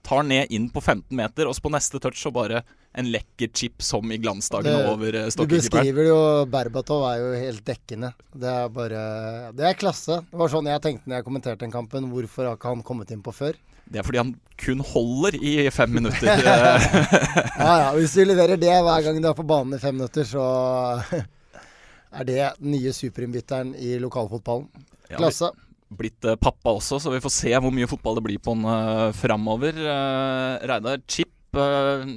Tar 0.06 0.25
ned 0.26 0.50
inn 0.50 0.68
på 0.75 0.82
15 0.82 1.14
meter, 1.14 1.47
og 1.47 1.54
så 1.54 1.62
på 1.62 1.71
neste 1.71 2.00
touch 2.02 2.18
så 2.18 2.32
bare 2.35 2.64
en 2.99 3.06
lekker 3.09 3.52
chip 3.56 3.85
som 3.87 4.11
i 4.12 4.18
glansdagene 4.21 4.90
over 4.90 5.14
uh, 5.16 5.28
Du 5.32 5.47
beskriver 5.49 6.09
jo 6.11 6.16
Berbatov 6.50 7.06
er 7.09 7.21
jo 7.23 7.28
helt 7.38 7.62
dekkende. 7.66 8.12
Det 8.35 8.50
er 8.50 8.73
bare 8.75 9.04
Det 9.56 9.68
er 9.68 9.78
klasse. 9.78 10.21
Det 10.28 10.40
var 10.42 10.52
sånn 10.52 10.68
jeg 10.71 10.85
tenkte 10.85 11.09
når 11.09 11.21
jeg 11.21 11.28
kommenterte 11.28 11.64
den 11.64 11.75
kampen. 11.75 12.11
Hvorfor 12.12 12.50
har 12.50 12.59
ikke 12.59 12.75
han 12.75 12.85
kommet 12.87 13.14
inn 13.14 13.25
på 13.25 13.35
før? 13.35 13.56
Det 13.92 14.00
er 14.00 14.06
fordi 14.06 14.20
han 14.22 14.32
kun 14.62 14.80
holder 14.87 15.37
i 15.37 15.54
fem 15.75 15.92
minutter. 15.99 16.30
Ja 17.62 17.72
ja, 17.78 17.90
hvis 17.94 18.14
du 18.16 18.25
leverer 18.25 18.58
det 18.58 18.72
hver 18.72 19.04
gang 19.04 19.18
du 19.20 19.28
er 19.28 19.37
på 19.37 19.46
banen 19.46 19.76
i 19.76 19.82
fem 19.82 19.94
minutter, 19.94 20.26
så 20.26 20.44
er 22.18 22.28
det 22.28 22.38
den 22.58 22.72
nye 22.75 22.92
superinnbytteren 22.96 23.75
i 23.78 23.94
lokalfotballen. 24.02 24.66
Ja, 25.11 25.20
Klasse. 25.20 25.52
blitt 25.92 26.25
eh, 26.25 26.38
pappa 26.40 26.72
også, 26.78 26.99
så 27.02 27.12
vi 27.12 27.20
får 27.22 27.34
se 27.34 27.52
hvor 27.52 27.75
mye 27.75 27.90
fotball 27.90 28.18
det 28.18 28.25
blir 28.26 28.42
på 28.42 28.56
han 28.56 28.64
uh, 28.66 29.12
framover. 29.16 29.76
Uh, 29.76 30.62
Reidar, 30.70 31.02
chip, 31.06 31.34
uh, 31.58 32.08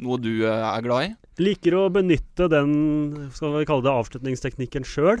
noe 0.00 0.20
du 0.22 0.32
er 0.48 0.86
glad 0.86 1.10
i? 1.10 1.12
Liker 1.44 1.76
å 1.76 1.88
benytte 1.92 2.48
den 2.50 2.72
skal 3.36 3.58
vi 3.58 3.68
kalle 3.68 3.84
det 3.84 3.92
avslutningsteknikken 3.92 4.88
sjøl. 4.88 5.20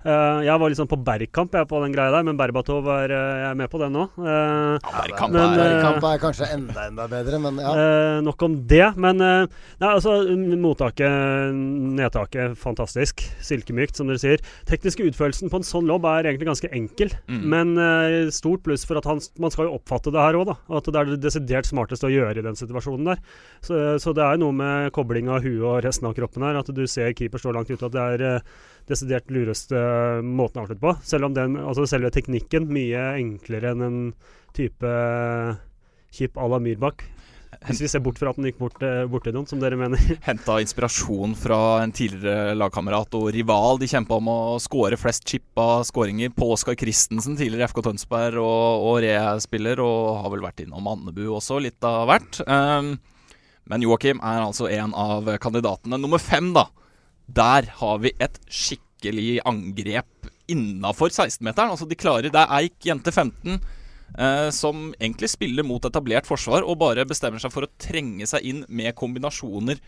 Jeg 0.00 0.56
var 0.62 0.72
liksom 0.72 0.88
på 0.90 0.98
Bergkamp 1.04 1.54
jeg 1.54 1.68
på 1.70 1.80
den 1.84 1.92
greia 1.94 2.12
der, 2.14 2.24
men 2.26 2.38
Berbatov 2.38 2.88
er 2.94 3.12
jeg 3.12 3.48
er 3.50 3.58
med 3.58 3.68
på 3.72 3.80
den 3.82 3.94
nå. 3.96 4.06
Uh, 4.16 4.78
Bergkamp 4.80 5.34
Men, 5.34 5.42
er 5.54 5.58
bergkamp 5.60 6.06
er 6.08 6.22
kanskje 6.22 6.48
enda 6.54 6.86
enda 6.90 7.06
bedre, 7.10 7.40
men 7.42 7.58
ja. 7.60 7.72
Eh, 7.76 8.20
nok 8.24 8.42
om 8.42 8.56
det. 8.68 8.84
Men 9.00 9.20
eh, 9.24 9.46
nei, 9.80 9.90
altså, 9.90 10.16
mottaket, 10.60 11.54
nedtaket, 11.98 12.56
fantastisk. 12.60 13.24
Silkemykt, 13.44 13.98
som 13.98 14.10
dere 14.10 14.20
sier. 14.22 14.44
Tekniske 14.68 15.06
utførelsen 15.10 15.52
på 15.52 15.60
en 15.60 15.66
sånn 15.66 15.88
lobb 15.88 16.08
er 16.08 16.30
egentlig 16.30 16.50
ganske 16.50 16.72
enkel. 16.76 17.12
Mm. 17.30 17.42
Men 17.54 17.74
eh, 17.80 18.32
stort 18.34 18.64
pluss 18.66 18.86
for 18.88 19.00
at 19.00 19.08
han, 19.08 19.22
man 19.42 19.54
skal 19.54 19.68
jo 19.68 19.76
oppfatte 19.78 20.12
det 20.14 20.22
her 20.22 20.40
òg, 20.40 20.50
da. 20.52 20.58
At 20.80 20.90
det 20.90 21.02
er 21.02 21.12
det 21.14 21.20
desidert 21.24 21.68
smarteste 21.68 22.08
å 22.08 22.12
gjøre 22.14 22.42
i 22.42 22.46
den 22.46 22.58
situasjonen 22.58 23.12
der. 23.12 23.22
Så, 23.64 23.80
så 24.02 24.14
det 24.16 24.26
er 24.26 24.40
noe 24.40 24.56
med 24.56 24.90
kobling 24.96 25.30
av 25.32 25.44
huet 25.44 25.64
og 25.64 25.80
resten 25.86 26.10
av 26.10 26.16
kroppen 26.18 26.46
her. 26.46 26.60
At 26.60 26.72
du 26.74 26.84
ser 26.90 27.14
keeper 27.16 27.42
stå 27.42 27.54
langt 27.56 27.72
ute. 27.72 27.84
At 27.86 27.96
det 27.96 28.06
er 28.16 28.26
eh, 28.34 28.68
desidert 28.90 29.30
lureste 29.32 29.78
måten 30.26 30.60
å 30.60 30.66
avslutte 30.66 30.82
på. 30.82 30.96
Selv 31.06 31.30
om 31.30 31.36
den, 31.36 31.56
altså 31.62 31.86
selve 31.88 32.12
teknikken 32.14 32.68
mye 32.70 33.14
enklere 33.20 33.72
enn 33.74 33.86
en 33.86 34.02
type 34.56 34.92
chip 36.14 36.38
à 36.38 36.50
la 36.50 36.58
Myrbakk. 36.62 37.06
Hvis 37.66 37.80
vi 37.82 37.88
ser 37.92 38.00
bort 38.00 38.16
fra 38.16 38.30
at 38.30 38.38
den 38.38 38.46
gikk 38.48 38.60
bort, 38.60 38.78
bort 39.10 39.24
til 39.26 39.34
noen, 39.36 39.46
som 39.48 39.60
dere 39.60 39.76
mener. 39.76 40.00
Henta 40.28 40.56
inspirasjon 40.62 41.34
fra 41.36 41.82
en 41.82 41.92
tidligere 41.92 42.54
lagkamerat 42.56 43.16
og 43.18 43.26
rival. 43.34 43.80
De 43.82 43.88
kjempa 43.90 44.16
om 44.16 44.30
å 44.32 44.38
skåre 44.62 44.96
flest 45.00 45.26
chippa 45.28 45.82
skåringer 45.86 46.32
på 46.32 46.52
Oskar 46.54 46.78
Christensen, 46.80 47.36
tidligere 47.36 47.68
FK 47.68 47.82
Tønsberg 47.90 48.40
og, 48.40 48.86
og 48.86 49.00
Re-spiller, 49.04 49.82
og 49.84 50.22
har 50.22 50.32
vel 50.32 50.46
vært 50.46 50.64
innom 50.64 50.88
Andebu 50.88 51.26
også, 51.36 51.60
litt 51.60 51.84
av 51.84 52.06
hvert. 52.08 52.40
Um, 52.48 52.94
men 53.70 53.84
Joakim 53.84 54.22
er 54.24 54.40
altså 54.40 54.70
en 54.70 54.96
av 54.96 55.28
kandidatene. 55.42 56.00
Nummer 56.00 56.22
fem, 56.22 56.54
da. 56.56 56.70
Der 57.36 57.68
har 57.80 58.00
vi 58.02 58.12
et 58.18 58.38
skikkelig 58.50 59.40
angrep 59.46 60.30
innafor 60.50 61.12
16-meteren. 61.12 61.70
Altså, 61.70 61.86
de 61.86 61.98
klarer 61.98 62.32
Det 62.32 62.40
er 62.40 62.54
Eik, 62.58 62.78
jente 62.84 63.12
15 63.12 63.60
eh, 64.18 64.48
som 64.54 64.90
egentlig 64.98 65.30
spiller 65.30 65.66
mot 65.66 65.84
etablert 65.86 66.26
forsvar 66.26 66.66
og 66.66 66.80
bare 66.80 67.06
bestemmer 67.08 67.42
seg 67.42 67.52
for 67.54 67.66
å 67.66 67.72
trenge 67.80 68.26
seg 68.26 68.46
inn 68.46 68.64
med 68.68 68.96
kombinasjoner 68.98 69.78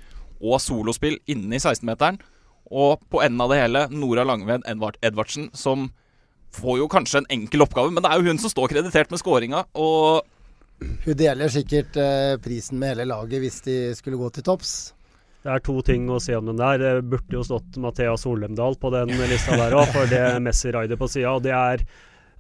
og 0.42 0.60
solospill 0.62 1.18
inne 1.30 1.58
i 1.58 1.62
16-meteren. 1.62 2.20
Og 2.72 3.02
på 3.10 3.20
enden 3.24 3.42
av 3.42 3.52
det 3.52 3.60
hele, 3.60 3.86
Nora 3.90 4.24
Langved 4.26 4.64
Edvard 4.70 4.96
Edvardsen, 5.04 5.50
som 5.52 5.90
får 6.52 6.78
jo 6.82 6.88
kanskje 6.90 7.22
en 7.22 7.30
enkel 7.32 7.64
oppgave, 7.64 7.92
men 7.92 8.04
det 8.04 8.10
er 8.12 8.20
jo 8.20 8.32
hun 8.32 8.40
som 8.40 8.52
står 8.52 8.72
kreditert 8.74 9.12
med 9.12 9.20
skåringa. 9.20 9.64
Hun 9.72 11.18
deler 11.18 11.52
sikkert 11.52 11.96
eh, 12.00 12.34
prisen 12.42 12.80
med 12.80 12.94
hele 12.94 13.06
laget 13.12 13.42
hvis 13.42 13.60
de 13.66 13.76
skulle 13.98 14.18
gå 14.20 14.30
til 14.34 14.46
topps. 14.46 14.92
Det 15.42 15.50
er 15.50 15.62
to 15.66 15.74
ting 15.82 16.06
å 16.06 16.20
si 16.22 16.34
om 16.38 16.46
den 16.46 16.60
der. 16.60 16.78
Det 16.78 16.92
burde 17.10 17.34
jo 17.34 17.42
stått 17.46 17.78
Mathea 17.82 18.14
Solheimdal 18.20 18.78
på 18.78 18.92
den 18.94 19.10
lista 19.26 19.58
der 19.58 19.74
òg, 19.74 19.88
for 19.90 20.10
det 20.10 20.22
Messi-raidet 20.44 20.98
på 21.00 21.10
sida. 21.10 21.34
Og 21.34 21.42
det 21.46 21.54
er 21.56 21.82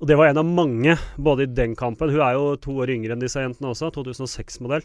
og 0.02 0.08
det 0.10 0.16
var 0.18 0.32
en 0.32 0.40
av 0.40 0.46
mange, 0.48 0.96
både 1.14 1.44
i 1.44 1.50
den 1.54 1.76
kampen 1.78 2.10
Hun 2.10 2.22
er 2.26 2.34
jo 2.34 2.56
to 2.58 2.72
år 2.82 2.90
yngre 2.90 3.14
enn 3.14 3.22
disse 3.22 3.38
jentene 3.38 3.70
også, 3.70 3.92
2006-modell. 3.94 4.82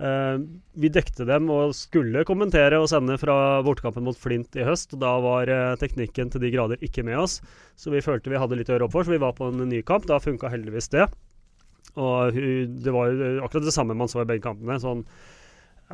Uh, 0.00 0.40
vi 0.80 0.88
dekte 0.90 1.26
dem 1.28 1.50
og 1.52 1.74
skulle 1.76 2.24
kommentere 2.26 2.80
og 2.80 2.88
sende 2.90 3.18
fra 3.20 3.60
bortekampen 3.62 4.06
mot 4.08 4.16
Flint 4.18 4.56
i 4.56 4.64
høst. 4.64 4.96
og 4.96 5.02
Da 5.04 5.12
var 5.20 5.52
uh, 5.52 5.76
teknikken 5.80 6.32
til 6.32 6.40
de 6.46 6.52
grader 6.54 6.80
ikke 6.80 7.04
med 7.04 7.20
oss, 7.20 7.42
så 7.76 7.92
vi 7.92 8.02
følte 8.04 8.32
vi 8.32 8.40
hadde 8.40 8.56
litt 8.56 8.72
å 8.72 8.78
gjøre 8.78 8.88
opp 8.88 8.96
for. 8.96 9.04
Så 9.04 9.12
vi 9.12 9.20
var 9.20 9.36
på 9.36 9.52
en 9.52 9.68
ny 9.68 9.84
kamp. 9.84 10.08
Da 10.08 10.16
funka 10.16 10.48
heldigvis 10.48 10.88
det. 10.96 11.10
Og 12.00 12.32
uh, 12.32 12.64
det 12.64 12.96
var 12.96 13.12
jo 13.12 13.34
akkurat 13.44 13.68
det 13.68 13.76
samme 13.76 13.96
man 14.00 14.08
så 14.08 14.24
i 14.24 14.28
begge 14.32 14.48
kampene. 14.48 14.80
sånn 14.80 15.04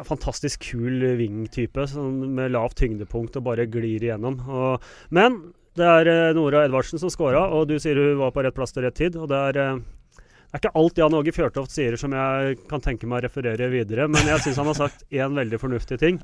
ja, 0.01 0.07
fantastisk 0.09 0.65
kul 0.73 1.05
wing-type 1.19 1.87
sånn 1.93 2.35
med 2.37 2.55
lavt 2.55 2.79
tyngdepunkt 2.81 3.37
og 3.39 3.47
bare 3.51 3.69
glir 3.71 4.01
igjennom. 4.01 4.41
Og, 4.49 4.93
men 5.15 5.41
det 5.79 5.87
er 5.87 6.11
eh, 6.11 6.35
Nora 6.37 6.65
Edvardsen 6.67 7.01
som 7.03 7.13
scora, 7.13 7.47
og 7.55 7.69
du 7.71 7.77
sier 7.83 7.99
hun 8.01 8.21
var 8.21 8.35
på 8.35 8.45
rett 8.45 8.57
plass 8.57 8.75
til 8.75 8.87
rett 8.87 8.97
tid. 8.97 9.19
og 9.21 9.29
det 9.31 9.41
er, 9.51 9.61
eh, 9.61 9.83
det 10.21 10.57
er 10.57 10.63
ikke 10.63 10.77
alt 10.81 11.03
Jan 11.03 11.19
Åge 11.19 11.35
Fjørtoft 11.37 11.75
sier 11.75 11.99
som 12.01 12.17
jeg 12.17 12.57
kan 12.71 12.83
tenke 12.85 13.09
meg 13.09 13.21
å 13.21 13.29
referere 13.29 13.71
videre, 13.73 14.09
men 14.09 14.33
jeg 14.33 14.47
syns 14.47 14.63
han 14.63 14.73
har 14.73 14.81
sagt 14.81 15.05
én 15.21 15.37
veldig 15.37 15.61
fornuftig 15.61 16.01
ting. 16.01 16.23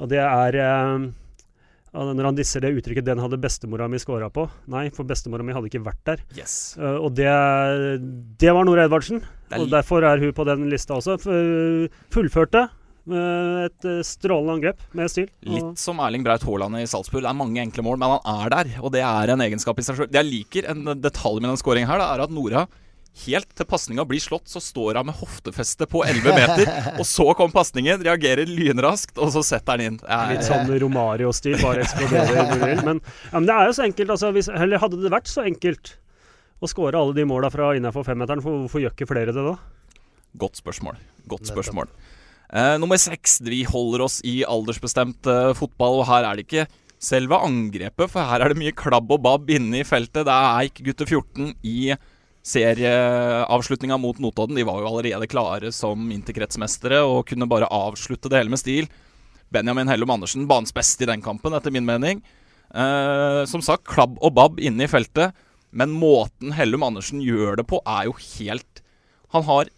Og 0.00 0.08
det 0.12 0.22
er 0.22 0.62
eh, 0.62 1.10
når 1.90 2.28
han 2.28 2.36
disser 2.38 2.62
det 2.62 2.70
uttrykket 2.78 3.02
'den 3.02 3.18
hadde 3.18 3.40
bestemora 3.42 3.88
mi 3.90 3.98
scora 3.98 4.30
på'. 4.30 4.46
Nei, 4.70 4.88
for 4.94 5.02
bestemora 5.02 5.42
mi 5.42 5.52
hadde 5.52 5.66
ikke 5.66 5.82
vært 5.82 6.04
der. 6.06 6.20
yes. 6.38 6.78
Uh, 6.78 7.02
og 7.02 7.16
det, 7.18 7.26
det 8.38 8.54
var 8.54 8.62
Nora 8.64 8.86
Edvardsen. 8.86 9.24
Og 9.58 9.66
derfor 9.66 10.06
er 10.06 10.22
hun 10.22 10.30
på 10.32 10.46
den 10.46 10.70
lista 10.70 10.94
også. 10.94 11.18
Fullførte 12.14 12.68
et 13.08 13.88
eh, 13.88 14.02
strålende 14.06 14.58
angrep 14.58 14.84
med 14.96 15.10
stil. 15.12 15.30
Litt 15.48 15.80
som 15.80 16.02
Erling 16.04 16.26
Braut 16.26 16.44
Haaland 16.46 16.80
i 16.80 16.86
Salzburg. 16.90 17.24
Det 17.24 17.32
er 17.32 17.38
mange 17.38 17.62
enkle 17.62 17.84
mål, 17.86 17.98
men 18.00 18.14
han 18.16 18.44
er 18.44 18.54
der, 18.54 18.76
og 18.82 18.92
det 18.94 19.02
er 19.06 19.32
en 19.32 19.46
egenskap 19.46 19.80
i 19.80 19.86
seg 19.86 19.98
sjøl. 19.98 20.10
Det 20.10 20.20
jeg 20.20 20.30
liker, 20.30 20.70
en 20.70 20.94
detalj 21.00 21.40
med 21.40 21.52
den 21.52 21.60
skåringen 21.60 21.90
her, 21.90 22.02
det 22.02 22.08
er 22.12 22.24
at 22.26 22.34
Nora 22.34 22.68
Helt 23.24 23.48
til 23.58 23.66
pasninga 23.66 24.04
blir 24.06 24.22
slått, 24.22 24.46
så 24.48 24.60
står 24.62 25.00
hun 25.00 25.08
med 25.08 25.16
hoftefeste 25.18 25.88
på 25.90 26.04
11 26.06 26.30
meter. 26.30 26.68
og 27.00 27.02
så 27.04 27.26
kommer 27.34 27.56
pasningen, 27.58 28.04
reagerer 28.06 28.46
lynraskt, 28.48 29.18
og 29.18 29.32
så 29.34 29.42
setter 29.44 29.74
han 29.74 29.82
inn. 29.82 29.96
Er, 30.06 30.36
Litt 30.36 30.46
sånn 30.46 30.70
Romario-stil, 30.80 31.58
bare 31.60 31.82
eksploderer. 31.84 32.84
Men, 32.86 33.02
ja, 33.02 33.34
men 33.34 33.50
det 33.50 33.56
er 33.56 33.66
jo 33.66 33.74
så 33.76 33.84
enkelt. 33.88 34.14
Altså, 34.14 34.30
hvis, 34.36 34.48
eller 34.54 34.80
hadde 34.80 35.02
det 35.02 35.12
vært 35.12 35.28
så 35.28 35.42
enkelt 35.42 35.96
å 36.62 36.70
skåre 36.70 37.02
alle 37.02 37.16
de 37.18 37.26
måla 37.28 37.50
fra 37.52 37.72
innafor 37.76 38.06
femmeteren, 38.06 38.44
for 38.46 38.62
hvorfor 38.62 38.84
gjør 38.84 38.94
ikke 38.94 39.10
flere 39.10 39.34
det 39.34 39.44
da? 39.44 39.56
Godt 40.40 40.62
spørsmål. 40.62 41.02
Godt 41.28 41.50
spørsmål. 41.50 41.90
Eh, 42.50 42.76
nummer 42.82 42.98
seks. 42.98 43.38
Vi 43.46 43.62
holder 43.68 44.06
oss 44.06 44.20
i 44.26 44.40
aldersbestemt 44.42 45.26
eh, 45.30 45.52
fotball, 45.58 46.00
og 46.02 46.08
her 46.10 46.26
er 46.26 46.38
det 46.38 46.46
ikke 46.48 46.66
selve 47.00 47.38
angrepet, 47.40 48.10
for 48.12 48.26
her 48.26 48.42
er 48.42 48.52
det 48.52 48.60
mye 48.60 48.76
klabb 48.76 49.12
og 49.14 49.22
babb 49.24 49.52
inne 49.54 49.80
i 49.80 49.86
feltet. 49.86 50.26
Det 50.26 50.34
er 50.34 50.64
Eik 50.64 50.82
gutter 50.84 51.08
14 51.08 51.54
i 51.64 51.92
serieavslutninga 52.50 53.96
mot 54.00 54.18
Notodden. 54.20 54.58
De 54.58 54.66
var 54.66 54.80
jo 54.80 54.90
allerede 54.90 55.28
klare 55.30 55.70
som 55.76 56.10
interkretsmestere 56.12 57.00
og 57.04 57.22
kunne 57.28 57.48
bare 57.48 57.70
avslutte 57.70 58.32
det 58.32 58.40
hele 58.40 58.52
med 58.52 58.60
stil. 58.60 58.90
Benjamin 59.50 59.90
Hellum 59.90 60.12
Andersen, 60.14 60.48
banens 60.50 60.74
beste 60.74 61.06
i 61.06 61.10
den 61.10 61.22
kampen, 61.24 61.54
etter 61.56 61.74
min 61.74 61.86
mening. 61.86 62.22
Eh, 62.70 63.42
som 63.50 63.62
sagt, 63.64 63.86
klabb 63.88 64.18
og 64.20 64.34
babb 64.36 64.60
inne 64.62 64.86
i 64.86 64.90
feltet, 64.90 65.36
men 65.70 65.94
måten 65.94 66.54
Hellum 66.56 66.84
Andersen 66.86 67.22
gjør 67.22 67.60
det 67.60 67.68
på, 67.70 67.80
er 67.86 68.08
jo 68.10 68.16
helt 68.18 68.82
Han 69.30 69.44
har 69.46 69.68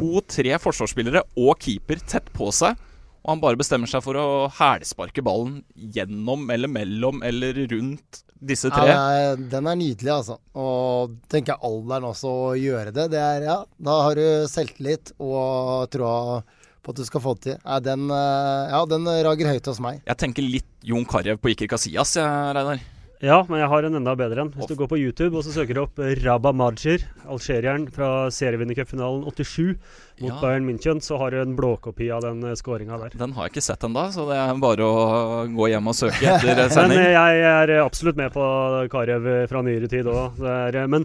to-tre 0.00 0.56
forsvarsspillere 0.62 1.22
og 1.38 1.60
keeper 1.60 2.00
tett 2.08 2.32
på 2.36 2.48
seg. 2.54 2.78
Og 3.20 3.34
han 3.34 3.42
bare 3.42 3.58
bestemmer 3.60 3.90
seg 3.90 4.00
for 4.04 4.16
å 4.16 4.28
hælsparke 4.56 5.22
ballen 5.24 5.60
gjennom 5.76 6.46
eller 6.54 6.70
mellom 6.72 7.20
eller 7.26 7.58
rundt 7.68 8.22
disse 8.40 8.70
tre. 8.72 8.86
Ja, 8.88 9.34
den 9.36 9.68
er 9.68 9.76
nydelig, 9.76 10.12
altså. 10.14 10.38
Og 10.56 11.18
tenker 11.28 11.52
jeg 11.52 11.68
alderen 11.68 12.06
også 12.08 12.32
å 12.32 12.54
gjøre 12.56 12.94
det. 12.96 13.10
Det 13.12 13.20
er, 13.20 13.44
ja, 13.44 13.58
Da 13.76 13.98
har 14.06 14.16
du 14.16 14.24
selvtillit 14.48 15.12
og 15.20 15.90
troa 15.92 16.40
på 16.80 16.94
at 16.94 17.02
du 17.02 17.04
skal 17.04 17.20
få 17.20 17.34
det 17.36 17.44
til. 17.44 17.58
Ja, 17.60 17.76
den, 17.84 18.06
eh, 18.08 18.72
ja, 18.72 18.80
den 18.88 19.04
rager 19.28 19.52
høyt 19.52 19.68
hos 19.68 19.82
meg. 19.84 20.00
Jeg 20.08 20.16
tenker 20.22 20.46
litt 20.46 20.70
Jon 20.80 21.04
Carew 21.04 21.36
på 21.36 21.52
Iker 21.52 21.68
Casillas, 21.68 22.16
jeg, 22.16 22.56
Reidar. 22.56 22.80
Ja, 23.20 23.42
men 23.50 23.58
jeg 23.60 23.68
har 23.68 23.84
en 23.84 23.98
enda 23.98 24.14
bedre 24.16 24.46
en. 24.46 24.50
Hvis 24.56 24.70
du 24.70 24.74
går 24.80 24.88
på 24.88 24.96
YouTube 24.96 25.36
og 25.36 25.42
så 25.44 25.52
søker 25.52 25.76
du 25.76 25.82
opp 25.82 25.98
Rabah 26.24 26.54
Majir, 26.56 27.02
algerieren 27.28 27.84
fra 27.92 28.30
serievinnercupfinalen 28.32 29.26
87 29.28 29.74
mot 30.22 30.30
Ja. 30.30 30.38
Bayern 30.40 30.64
München, 30.64 31.02
så 31.04 31.18
har 31.20 31.30
du 31.34 31.40
en 31.42 31.52
blåkopi 31.56 32.08
av 32.16 32.22
den 32.24 32.40
skåringa 32.56 32.96
der. 33.02 33.18
Den 33.20 33.32
har 33.36 33.44
jeg 33.48 33.52
ikke 33.54 33.66
sett 33.68 33.84
ennå, 33.84 34.06
så 34.12 34.24
det 34.30 34.38
er 34.40 34.56
bare 34.64 34.88
å 34.88 35.46
gå 35.52 35.68
hjem 35.68 35.92
og 35.92 35.98
søke 36.00 36.32
etter 36.32 36.68
sending. 36.72 36.96
men 36.96 37.12
jeg 37.12 37.44
er 37.52 37.74
absolutt 37.84 38.16
med 38.16 38.32
på 38.32 38.44
Karev 38.92 39.28
fra 39.52 39.62
nyere 39.68 39.88
tid 39.92 40.08
òg. 40.08 40.40
Men, 40.88 41.04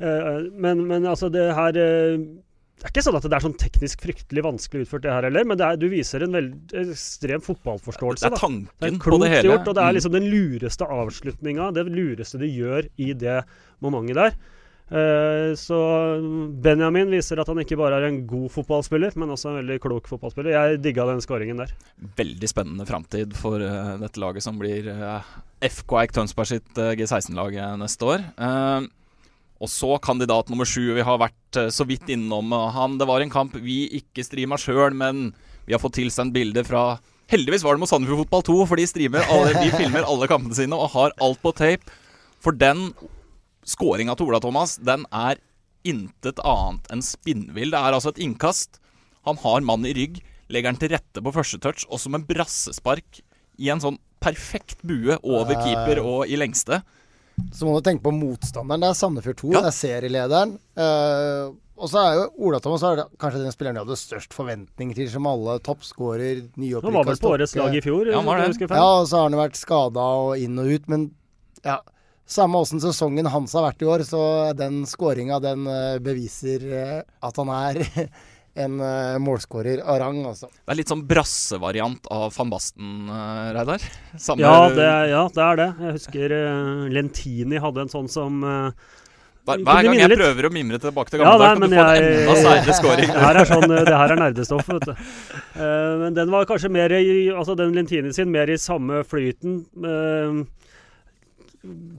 eh, 0.00 0.48
men, 0.56 0.86
men 0.88 1.04
altså, 1.12 1.28
det 1.28 1.44
her 1.60 1.76
eh, 1.76 2.16
det 2.80 2.88
er 2.88 2.92
ikke 2.94 3.02
sånn 3.04 3.16
at 3.18 3.26
det 3.28 3.36
er 3.36 3.44
sånn 3.44 3.56
teknisk 3.60 4.00
fryktelig 4.06 4.42
vanskelig 4.46 4.86
utført, 4.86 5.02
det 5.04 5.12
her 5.12 5.26
heller, 5.28 5.44
men 5.44 5.58
det 5.60 5.66
er, 5.66 5.76
du 5.76 5.88
viser 5.92 6.24
en 6.24 6.32
veldig 6.38 6.84
ekstrem 6.88 7.42
fotballforståelse. 7.44 8.24
Det 8.24 8.30
er 8.30 8.36
da. 8.36 8.40
tanken 8.40 8.70
Det 8.80 8.88
er 8.88 8.98
på 9.04 9.18
det 9.20 9.28
hele. 9.34 9.50
gjort, 9.52 9.68
og 9.68 9.74
det 9.76 9.82
er 9.84 9.90
Mm. 9.92 9.96
liksom 9.98 10.12
den 10.16 10.30
lureste 10.32 10.88
avslutninga, 10.88 11.72
det 11.76 11.84
lureste 11.92 12.40
de 12.40 12.48
gjør 12.48 12.88
i 12.96 13.12
det 13.12 13.42
momentet 13.84 14.16
der. 14.16 14.34
Eh, 14.90 15.52
så 15.54 15.76
Benjamin 16.62 17.10
viser 17.12 17.38
at 17.38 17.46
han 17.46 17.60
ikke 17.62 17.76
bare 17.78 18.00
er 18.00 18.08
en 18.08 18.26
god 18.26 18.48
fotballspiller, 18.50 19.14
men 19.20 19.28
også 19.30 19.52
en 19.52 19.60
veldig 19.60 19.76
klok 19.84 20.08
fotballspiller. 20.10 20.50
Jeg 20.50 20.80
digga 20.82 21.04
den 21.06 21.20
skåringen 21.22 21.60
der. 21.62 21.70
Veldig 22.18 22.48
spennende 22.50 22.86
framtid 22.88 23.36
for 23.38 23.62
eh, 23.62 23.92
dette 24.02 24.18
laget 24.18 24.42
som 24.42 24.58
blir 24.58 24.88
eh, 24.90 25.28
FK 25.62 25.94
Eik 26.00 26.12
Tønsberg 26.16 26.50
sitt 26.50 26.78
eh, 26.80 26.96
G16-lag 26.98 27.54
eh, 27.54 27.76
neste 27.78 28.08
år. 28.08 28.24
Eh, 28.34 28.88
og 29.60 29.68
så 29.68 29.94
kandidat 30.02 30.48
nummer 30.48 30.68
sju. 30.68 30.94
Vi 30.96 31.04
har 31.04 31.20
vært 31.20 31.60
eh, 31.60 31.70
så 31.74 31.84
vidt 31.88 32.08
innom 32.12 32.52
han. 32.74 32.96
Det 33.00 33.08
var 33.08 33.20
en 33.20 33.32
kamp 33.32 33.56
vi 33.60 33.84
ikke 34.00 34.24
streama 34.24 34.58
sjøl, 34.60 34.96
men 34.96 35.30
vi 35.66 35.76
har 35.76 35.82
fått 35.82 35.98
tilsendt 36.00 36.34
bilde 36.36 36.64
fra 36.66 36.98
Heldigvis 37.30 37.62
var 37.62 37.76
det 37.76 37.84
mot 37.84 37.86
Sandefjord 37.86 38.24
Fotball 38.24 38.42
2, 38.42 38.54
for 38.66 38.80
de, 38.80 38.84
streamer 38.90 39.28
alle, 39.30 39.52
de 39.54 39.68
filmer 39.70 40.02
alle 40.02 40.26
kampene 40.26 40.56
sine 40.58 40.74
og 40.74 40.90
har 40.96 41.12
alt 41.22 41.38
på 41.38 41.52
tape. 41.54 41.92
For 42.42 42.56
den 42.56 42.88
skåringa 43.70 44.16
til 44.18 44.32
Ola 44.32 44.40
Thomas, 44.42 44.74
den 44.82 45.04
er 45.14 45.38
intet 45.86 46.40
annet 46.42 46.90
enn 46.90 47.04
spinnvill. 47.06 47.70
Det 47.70 47.78
er 47.78 47.94
altså 47.94 48.10
et 48.10 48.18
innkast. 48.24 48.80
Han 49.28 49.38
har 49.44 49.62
mann 49.62 49.86
i 49.86 49.94
rygg, 49.94 50.18
legger 50.50 50.72
den 50.72 50.80
til 50.82 50.92
rette 50.96 51.22
på 51.22 51.34
første 51.36 51.60
touch, 51.62 51.86
og 51.86 52.02
som 52.02 52.18
en 52.18 52.26
brassespark 52.26 53.22
i 53.60 53.70
en 53.70 53.82
sånn 53.84 54.00
perfekt 54.20 54.80
bue 54.82 55.14
over 55.22 55.54
keeper 55.62 56.02
og 56.02 56.26
i 56.26 56.40
lengste. 56.40 56.80
Så 57.52 57.66
må 57.66 57.74
du 57.76 57.84
tenke 57.86 58.04
på 58.04 58.12
motstanderen. 58.14 58.82
Det 58.84 58.90
er 58.92 58.98
Sandefjord 58.98 59.40
2, 59.42 59.50
Ja. 59.54 59.60
det 59.64 59.72
er 59.72 59.76
serielederen. 59.78 60.54
Uh, 60.78 61.56
og 61.80 61.88
så 61.88 62.00
er 62.02 62.16
jo 62.18 62.24
Ola 62.46 62.58
Thomas 62.60 62.82
er 62.84 63.00
kanskje 63.20 63.40
den 63.40 63.54
spilleren 63.54 63.78
de 63.78 63.84
hadde 63.84 63.96
størst 63.96 64.34
forventninger 64.36 64.98
til, 64.98 65.08
som 65.12 65.28
alle 65.30 65.56
toppskårer, 65.64 66.42
Han 66.56 66.92
var 66.92 67.08
vel 67.08 67.16
på 67.16 67.32
årets 67.32 67.56
lag 67.56 67.74
i 67.74 67.80
fjor? 67.80 68.10
Ja, 68.10 68.20
var 68.20 68.42
det. 68.42 68.68
Ja, 68.68 69.00
og 69.00 69.08
så 69.08 69.16
har 69.16 69.30
han 69.30 69.32
jo 69.38 69.40
vært 69.40 69.56
skada 69.56 70.04
og 70.26 70.36
inn 70.38 70.58
og 70.60 70.68
ut, 70.68 70.88
men 70.92 71.10
ja. 71.64 71.78
Samme 72.30 72.60
åssen 72.62 72.78
sesongen 72.78 73.26
hans 73.26 73.56
har 73.58 73.64
vært 73.64 73.80
i 73.82 73.88
år, 73.90 74.04
så 74.06 74.20
den 74.54 74.84
skåringa, 74.86 75.40
den 75.42 75.64
eh, 75.66 75.96
beviser 75.98 76.62
eh, 76.62 77.00
at 77.26 77.40
han 77.40 77.48
er 77.50 77.80
en 78.58 78.80
uh, 78.82 79.18
målskårer 79.22 79.82
av 79.84 80.00
rang, 80.02 80.16
altså. 80.26 80.48
Det 80.50 80.72
er 80.74 80.78
litt 80.80 80.90
sånn 80.90 81.04
brassevariant 81.06 82.08
av 82.10 82.32
van 82.34 82.50
Basten, 82.50 83.04
uh, 83.08 83.50
Reidar. 83.54 83.84
Samme- 84.18 84.42
Ja 84.42 84.68
det, 84.74 84.88
ja, 85.12 85.20
det 85.36 85.44
er 85.44 85.60
det. 85.60 85.68
Jeg 85.84 85.98
husker 86.00 86.34
uh, 86.34 86.88
Lentini 86.90 87.60
hadde 87.62 87.84
en 87.86 87.92
sånn 87.92 88.08
som 88.10 88.42
eh, 88.42 88.96
hver, 89.46 89.62
hver 89.64 89.86
gang 89.86 89.96
jeg 89.96 90.10
litt. 90.12 90.20
prøver 90.20 90.46
å 90.46 90.52
mimre 90.52 90.78
tilbake 90.82 91.10
til 91.14 91.22
gamle 91.22 91.32
ja, 91.32 91.38
dager, 91.40 91.60
kan 91.60 91.70
du 91.70 91.76
få 91.76 91.84
en 91.86 92.06
enda 92.10 92.34
seigere 92.42 92.76
scoring. 92.76 93.12
Det 93.14 93.22
her 93.24 93.38
er 93.40 93.48
sånn, 93.48 93.74
det 93.90 93.98
her 94.02 94.14
er 94.16 94.20
nerdestoff, 94.20 94.68
vet 94.68 94.88
du. 94.90 94.92
Uh, 95.56 95.92
men 96.04 96.18
den 96.18 96.32
var 96.34 96.48
kanskje 96.50 96.72
mer 96.74 96.92
i 96.98 97.04
Altså 97.30 97.56
den 97.58 97.72
Lentini 97.78 98.12
sin, 98.14 98.30
mer 98.34 98.50
i 98.52 98.58
samme 98.60 99.04
flyten. 99.08 99.62
Uh, 99.80 100.42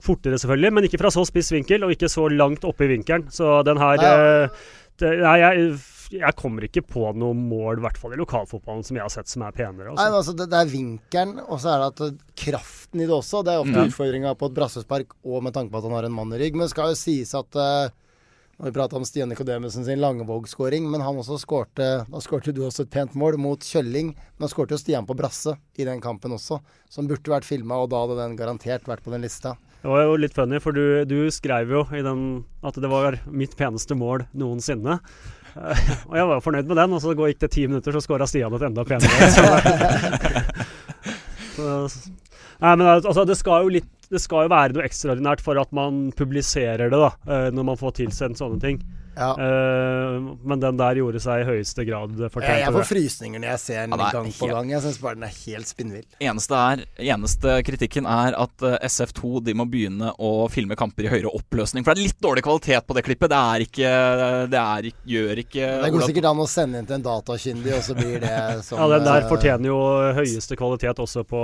fortere, 0.02 0.38
selvfølgelig, 0.42 0.72
men 0.74 0.86
ikke 0.88 0.98
fra 0.98 1.10
så 1.14 1.22
spiss 1.28 1.52
vinkel, 1.54 1.84
og 1.86 1.92
ikke 1.94 2.08
så 2.10 2.26
langt 2.32 2.64
oppe 2.66 2.86
i 2.86 2.92
vinkelen. 2.96 3.28
Så 3.30 3.60
den 3.66 3.78
her 3.78 4.00
Nei, 4.00 4.08
eh, 4.10 4.64
det, 4.98 5.12
Nei, 5.22 5.36
jeg, 5.38 5.68
jeg 6.12 6.36
kommer 6.36 6.66
ikke 6.68 6.82
på 6.84 7.06
noe 7.16 7.34
mål, 7.34 7.78
i 7.80 7.84
hvert 7.86 7.96
fall 8.00 8.12
i 8.12 8.18
lokalfotballen, 8.20 8.84
som 8.84 8.96
jeg 8.98 9.02
har 9.06 9.12
sett 9.14 9.28
som 9.32 9.42
er 9.46 9.54
penere. 9.56 9.88
Nei, 9.90 9.96
men 9.96 10.12
Altså. 10.12 10.18
altså 10.18 10.34
det, 10.36 10.46
det 10.52 10.58
er 10.60 10.70
vinkelen, 10.72 11.38
og 11.46 11.58
så 11.62 11.72
er 11.72 11.78
det 11.82 11.88
at 11.92 12.04
eh, 12.06 12.20
kraften 12.44 13.00
i 13.00 13.06
det 13.08 13.16
også. 13.16 13.40
Det 13.46 13.54
er 13.54 13.62
ofte 13.64 13.78
Ja. 13.80 13.86
utfordringa 13.88 14.34
på 14.38 14.50
et 14.50 14.54
brassespark, 14.60 15.16
og 15.24 15.42
med 15.42 15.54
tanke 15.56 15.72
på 15.72 15.78
at 15.80 15.84
han 15.88 15.96
har 15.96 16.04
en 16.08 16.12
mann 16.20 16.32
i 16.36 16.38
rygg. 16.42 16.54
Men 16.58 16.66
det 16.68 16.74
skal 16.74 16.92
jo 16.92 17.00
sies 17.00 17.34
at 17.34 17.56
uh, 17.56 17.88
Når 18.60 18.68
vi 18.68 18.74
prata 18.76 18.94
om 19.00 19.04
Stian 19.08 19.28
Nikodemussen 19.32 19.84
sin 19.86 19.98
Langevåg-skåring, 19.98 20.84
men 20.92 21.00
han 21.00 21.16
også 21.18 21.38
skårte 21.40 21.86
Da 22.06 22.20
skårte 22.22 22.52
du 22.54 22.60
også 22.66 22.84
et 22.84 22.90
pent 22.92 23.14
mål 23.18 23.38
mot 23.40 23.58
Kjølling. 23.64 24.12
Men 24.14 24.44
da 24.44 24.50
skårte 24.52 24.76
jo 24.76 24.78
Stian 24.78 25.06
på 25.08 25.16
brasse 25.18 25.56
i 25.80 25.84
den 25.88 26.00
kampen 26.04 26.30
også, 26.36 26.60
som 26.92 27.08
burde 27.08 27.32
vært 27.32 27.48
filma, 27.48 27.80
og 27.82 27.88
da 27.90 28.02
hadde 28.04 28.18
den 28.20 28.36
garantert 28.36 28.84
vært 28.86 29.02
på 29.02 29.10
den 29.10 29.24
lista. 29.24 29.56
Det 29.82 29.90
var 29.90 30.04
jo 30.06 30.18
litt 30.22 30.34
funny, 30.36 30.60
for 30.62 30.76
du, 30.76 31.02
du 31.10 31.26
skrev 31.34 31.72
jo 31.74 31.82
i 31.90 32.02
den 32.06 32.44
at 32.62 32.76
det 32.78 32.90
var 32.90 33.18
mitt 33.26 33.56
peneste 33.58 33.96
mål 33.98 34.28
noensinne. 34.38 35.00
Og 36.08 36.14
jeg 36.16 36.28
var 36.28 36.36
jo 36.36 36.44
fornøyd 36.44 36.70
med 36.70 36.78
den, 36.78 36.94
og 36.94 37.02
så 37.02 37.12
gikk 37.18 37.42
det 37.42 37.50
ti 37.52 37.66
minutter, 37.66 37.92
så 37.92 38.00
skåra 38.04 38.28
Stian 38.30 38.54
et 38.56 38.66
enda 38.70 38.86
penere. 38.88 39.10
Så, 41.52 41.68
nei, 42.62 42.70
men 42.80 42.86
altså, 42.86 43.26
det 43.28 43.34
skal 43.36 43.66
jo 43.66 43.74
litt 43.74 43.90
det 44.12 44.20
skal 44.20 44.46
jo 44.46 44.52
være 44.52 44.76
noe 44.76 44.84
ekstraordinært 44.84 45.40
for 45.44 45.56
at 45.60 45.70
man 45.76 46.06
publiserer 46.16 46.90
det, 46.92 46.98
da, 47.00 47.10
eh, 47.28 47.48
når 47.52 47.66
man 47.70 47.78
får 47.80 47.94
tilsendt 48.02 48.40
sånne 48.40 48.60
ting. 48.60 48.80
Ja. 49.16 49.32
Uh, 49.36 50.32
men 50.42 50.60
den 50.62 50.78
der 50.80 50.96
gjorde 50.96 51.20
seg 51.20 51.42
i 51.42 51.48
høyeste 51.48 51.84
grad 51.84 52.14
fortjent 52.32 52.48
jeg 52.48 52.62
jeg 52.62 52.74
får 52.76 52.86
frysninger 52.88 53.42
når 53.42 53.50
jeg 53.52 53.60
ser 53.62 53.80
den 53.86 54.00
Ja, 54.00 54.08
gang 54.14 54.28
helt... 54.28 54.38
på 54.38 54.48
gang. 54.50 54.70
Jeg 54.72 54.84
syns 54.84 55.00
bare 55.02 55.18
den 55.18 55.26
er 55.26 55.34
helt 55.36 55.68
spinnvill. 55.68 56.06
Eneste, 56.22 56.60
er, 56.72 56.84
eneste 57.12 57.56
kritikken 57.66 58.08
er 58.08 58.36
at 58.38 58.66
eh, 58.66 58.78
SF2 58.88 59.42
de 59.46 59.54
må 59.58 59.66
begynne 59.70 60.12
å 60.16 60.32
filme 60.52 60.76
kamper 60.78 61.08
i 61.08 61.12
høyere 61.12 61.32
oppløsning. 61.32 61.84
For 61.84 61.92
det 61.92 62.02
er 62.02 62.10
litt 62.10 62.22
dårlig 62.24 62.44
kvalitet 62.46 62.88
på 62.88 62.96
det 62.96 63.04
klippet. 63.06 63.32
Det 63.32 63.40
er 63.40 63.66
ikke 63.66 63.92
Det 64.52 64.60
er 64.62 64.88
gjør 65.12 65.42
ikke 65.44 65.68
Det 65.84 65.92
går 65.94 66.06
sikkert 66.08 66.30
an 66.32 66.42
å 66.42 66.48
sende 66.50 66.80
inn 66.80 66.88
til 66.88 66.98
en 66.98 67.06
datakyndig, 67.06 67.74
og 67.76 67.84
så 67.86 67.96
blir 67.98 68.18
det 68.22 68.36
som 68.66 68.80
Ja, 68.80 68.88
den 68.96 69.06
der 69.08 69.24
eh, 69.24 69.28
fortjener 69.30 69.72
jo 69.72 69.78
høyeste 70.18 70.58
kvalitet 70.58 71.02
også 71.02 71.24
på 71.28 71.42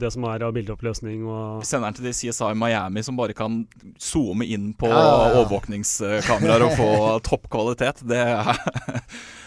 det 0.00 0.12
som 0.12 0.26
er 0.30 0.44
av 0.46 0.54
bildeoppløsning 0.56 1.24
og 1.26 1.62
Vi 1.62 1.68
sender 1.70 1.90
den 1.90 2.00
til 2.00 2.08
de 2.10 2.14
CSI 2.16 2.52
Miami 2.58 3.04
som 3.06 3.18
bare 3.18 3.36
kan 3.36 3.62
zoome 4.00 4.46
inn 4.48 4.70
på 4.78 4.88
Ja, 4.90 5.00
ja, 5.00 5.10
ja. 5.30 5.40
overvåkningskameraer 5.40 6.66
og 6.66 6.76
få 6.78 6.89
topp 7.26 7.48
kvalitet. 7.52 8.00
Det 8.08 8.18
er 8.22 8.48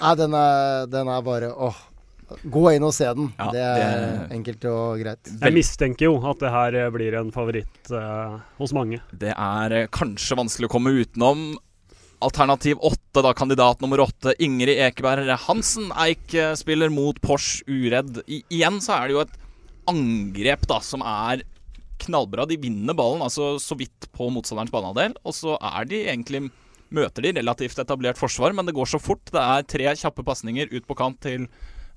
Nei, 0.03 0.13
den 0.19 0.35
er, 0.37 0.85
den 0.91 1.09
er 1.13 1.25
bare 1.25 1.49
åh. 1.53 1.81
Gå 2.49 2.63
inn 2.73 2.85
og 2.87 2.93
se 2.95 3.05
den. 3.13 3.27
Ja, 3.37 3.49
det 3.53 3.61
er 3.61 3.91
det- 4.01 4.31
enkelt 4.37 4.63
og 4.71 5.01
greit. 5.03 5.29
Jeg 5.43 5.53
mistenker 5.53 6.07
jo 6.07 6.15
at 6.31 6.39
det 6.41 6.49
her 6.53 6.77
eh, 6.79 6.89
blir 6.95 7.13
en 7.19 7.29
favoritt 7.35 7.91
eh, 7.93 8.37
hos 8.57 8.73
mange. 8.73 8.97
Det 9.13 9.35
er 9.35 9.75
eh, 9.83 9.89
kanskje 9.93 10.39
vanskelig 10.39 10.69
å 10.69 10.73
komme 10.73 10.95
utenom. 10.97 11.43
Alternativ 12.23 12.79
åtte, 12.87 13.21
da 13.21 13.33
kandidat 13.37 13.83
nummer 13.83 13.99
åtte, 14.05 14.33
Ingrid 14.41 14.79
Ekeberg 14.87 15.29
Hansen. 15.45 15.91
Eik 16.07 16.33
eh, 16.33 16.53
spiller 16.57 16.89
mot 16.89 17.19
Porsche 17.21 17.67
uredd. 17.69 18.23
I, 18.25 18.41
igjen 18.49 18.79
så 18.81 18.95
er 18.97 19.11
det 19.11 19.17
jo 19.17 19.23
et 19.27 19.37
angrep 19.91 20.65
da 20.71 20.79
som 20.81 21.03
er 21.05 21.43
knallbra. 22.03 22.47
De 22.49 22.57
vinner 22.57 22.95
ballen 22.97 23.21
altså 23.21 23.53
så 23.61 23.77
vidt 23.77 24.07
på 24.15 24.31
motstanderens 24.33 24.73
banehalvdel, 24.73 25.19
og 25.21 25.35
så 25.37 25.59
er 25.59 25.85
de 25.91 26.01
egentlig 26.07 26.47
møter 26.93 27.25
de 27.25 27.31
relativt 27.39 27.79
etablert 27.81 28.19
forsvar, 28.21 28.53
men 28.55 28.65
det 28.69 28.75
går 28.77 28.85
så 28.93 28.99
fort. 29.01 29.25
Det 29.33 29.41
er 29.41 29.65
tre 29.65 29.93
kjappe 29.97 30.23
pasninger 30.27 30.69
ut 30.73 30.85
på 30.87 30.95
kant 30.99 31.19
til 31.25 31.47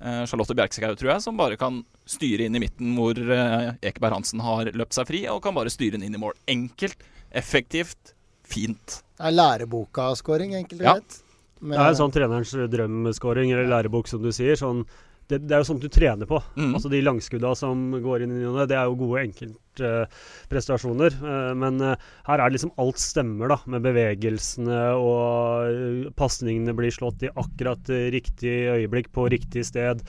eh, 0.01 0.25
Charlotte 0.29 0.57
Bjerkskau, 0.57 0.95
tror 0.97 1.13
jeg, 1.15 1.23
som 1.25 1.37
bare 1.37 1.59
kan 1.61 1.83
styre 2.09 2.47
inn 2.49 2.57
i 2.57 2.63
midten 2.65 2.95
hvor 2.97 3.17
eh, 3.19 3.75
Ekeberg 3.91 4.17
Hansen 4.19 4.41
har 4.45 4.73
løpt 4.73 4.97
seg 4.97 5.09
fri, 5.11 5.23
og 5.33 5.43
kan 5.45 5.55
bare 5.57 5.73
styre 5.73 5.99
den 5.99 6.07
inn 6.09 6.17
i 6.17 6.23
mål. 6.23 6.35
Enkelt, 6.49 6.97
effektivt, 7.37 8.15
fint. 8.47 9.01
Det 9.17 9.29
er 9.31 9.37
læreboka-skåring, 9.37 10.55
enkelt 10.57 10.81
og 10.81 10.87
Ja. 10.87 10.95
greit. 10.99 11.23
Men- 11.61 11.79
Det 11.79 11.81
er 11.87 11.89
en 11.89 11.95
sånn 11.97 12.13
trenerens 12.13 12.51
drømmeskåring, 12.71 13.51
eller 13.53 13.67
lærebok, 13.67 14.07
som 14.09 14.23
du 14.23 14.29
sier. 14.31 14.55
Sånn, 14.61 14.85
det, 15.29 15.41
det 15.49 15.57
er 15.57 15.63
jo 15.63 15.69
sånt 15.73 15.83
du 15.83 15.89
trener 15.91 16.29
på. 16.31 16.39
Mm. 16.55 16.75
Altså 16.77 16.91
De 16.93 17.01
langskudda 17.03 17.55
som 17.59 17.89
går 18.05 18.23
inn 18.25 18.35
i 18.35 18.41
ny 18.41 18.45
og 18.51 18.59
ne, 18.61 18.67
det 18.71 18.77
er 18.79 18.87
jo 18.87 18.99
gode 19.01 19.25
enkeltprestasjoner. 19.27 21.17
men 21.59 21.81
uh, 21.83 21.97
her 22.29 22.39
er 22.41 22.47
det 22.49 22.59
liksom 22.59 22.75
alt 22.83 23.01
stemmer, 23.03 23.51
da. 23.55 23.59
Med 23.75 23.85
bevegelsene 23.87 24.79
og 25.01 25.73
uh, 25.73 26.13
pasningene 26.19 26.77
blir 26.79 26.95
slått 26.95 27.27
i 27.27 27.33
akkurat 27.35 27.91
eh, 27.91 28.09
riktig 28.15 28.55
øyeblikk 28.77 29.11
på 29.15 29.29
riktig 29.33 29.67
sted. 29.69 30.03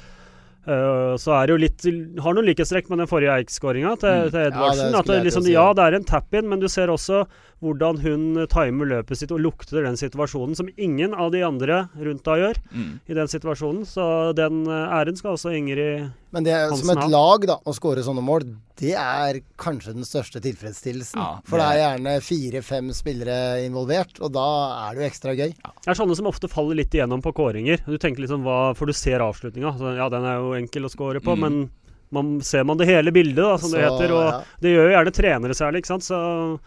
Eh, 0.68 1.14
så 1.16 1.32
er 1.38 1.48
det 1.48 1.54
jo 1.54 1.60
litt 1.62 1.86
Har 2.24 2.36
noen 2.36 2.48
likhetstrekk 2.50 2.90
med 2.92 3.00
den 3.00 3.08
forrige 3.08 3.38
Eik-skåringa 3.40 3.94
til, 4.02 4.26
Mm. 4.28 4.32
til 4.34 4.42
Edvardsen. 4.50 4.92
Ja 4.92 5.02
det 5.08 5.20
liksom, 5.24 5.46
si. 5.46 5.54
ja, 5.54 5.68
det 5.74 5.84
er 5.86 5.96
en 5.96 6.04
tap-in, 6.04 6.50
men 6.50 6.60
du 6.60 6.68
ser 6.68 6.92
også 6.92 7.22
hvordan 7.62 7.98
hun 8.04 8.48
timer 8.52 8.86
løpet 8.86 9.18
sitt 9.18 9.32
og 9.34 9.40
lukter 9.42 9.82
den 9.82 9.96
situasjonen, 9.98 10.56
som 10.56 10.68
ingen 10.78 11.14
av 11.18 11.32
de 11.34 11.42
andre 11.42 11.90
rundt 11.98 12.24
da 12.24 12.36
gjør 12.38 12.56
Mm. 12.74 13.00
i 13.10 13.14
den 13.18 13.28
situasjonen. 13.28 13.82
Så 13.86 14.36
den 14.38 14.68
eh, 14.68 14.94
æren 15.00 15.18
skal 15.18 15.34
også 15.34 15.56
Ingrid 15.58 16.12
Men 16.32 16.44
det, 16.44 16.54
er- 16.54 16.70
som 16.76 16.90
et 16.94 17.10
lag, 17.10 17.48
da, 17.48 17.56
å 17.66 17.74
skåre 17.74 18.04
sånne 18.06 18.22
mål, 18.22 18.44
det 18.78 18.94
er 18.94 19.40
kanskje 19.58 19.94
den 19.96 20.04
største 20.06 20.40
tilfredsstillelsen. 20.44 21.18
Ja, 21.18 21.40
For 21.46 21.58
det 21.58 21.66
det- 21.66 21.82
er 21.82 21.98
gjerne 21.98 22.22
fire-fem 22.22 22.92
spillere 22.94 23.66
involvert, 23.66 24.22
og 24.22 24.34
da 24.34 24.90
er 24.92 24.96
det 24.96 25.02
jo 25.02 25.10
ekstra 25.10 25.34
gøy. 25.36 25.56
Det 25.56 25.88
er 25.88 25.96
sånne 25.98 26.16
som 26.16 26.28
ofte 26.28 26.48
faller 26.48 26.76
litt 26.76 26.92
igjennom 26.94 27.24
på 27.24 27.34
kåringer. 27.34 27.80
Du 27.88 27.98
tenker 27.98 28.20
liksom 28.22 28.44
hva, 28.44 28.76
For 28.76 28.86
du 28.86 28.94
ser 28.94 29.20
avslutninga. 29.20 29.74
Ja, 29.98 30.10
den 30.10 30.24
er 30.26 30.38
jo 30.38 30.54
enkel 30.54 30.86
å 30.86 30.92
score 30.92 31.20
på, 31.20 31.34
Mm. 31.36 31.40
men 31.40 31.70
man, 32.12 32.40
ser 32.42 32.64
man 32.64 32.78
det 32.78 32.88
hele 32.88 33.12
bildet, 33.12 33.36
da, 33.36 33.58
som 33.58 33.72
det 33.72 33.82
heter. 33.82 34.12
Og 34.14 34.32
ja. 34.32 34.42
det 34.62 34.70
gjør 34.76 34.92
jo 34.92 34.96
gjerne 34.96 35.14
trenere 35.14 35.56
særlig, 35.58 35.82
ikke 35.82 35.88
sant. 35.98 36.04
Så, 36.04 36.60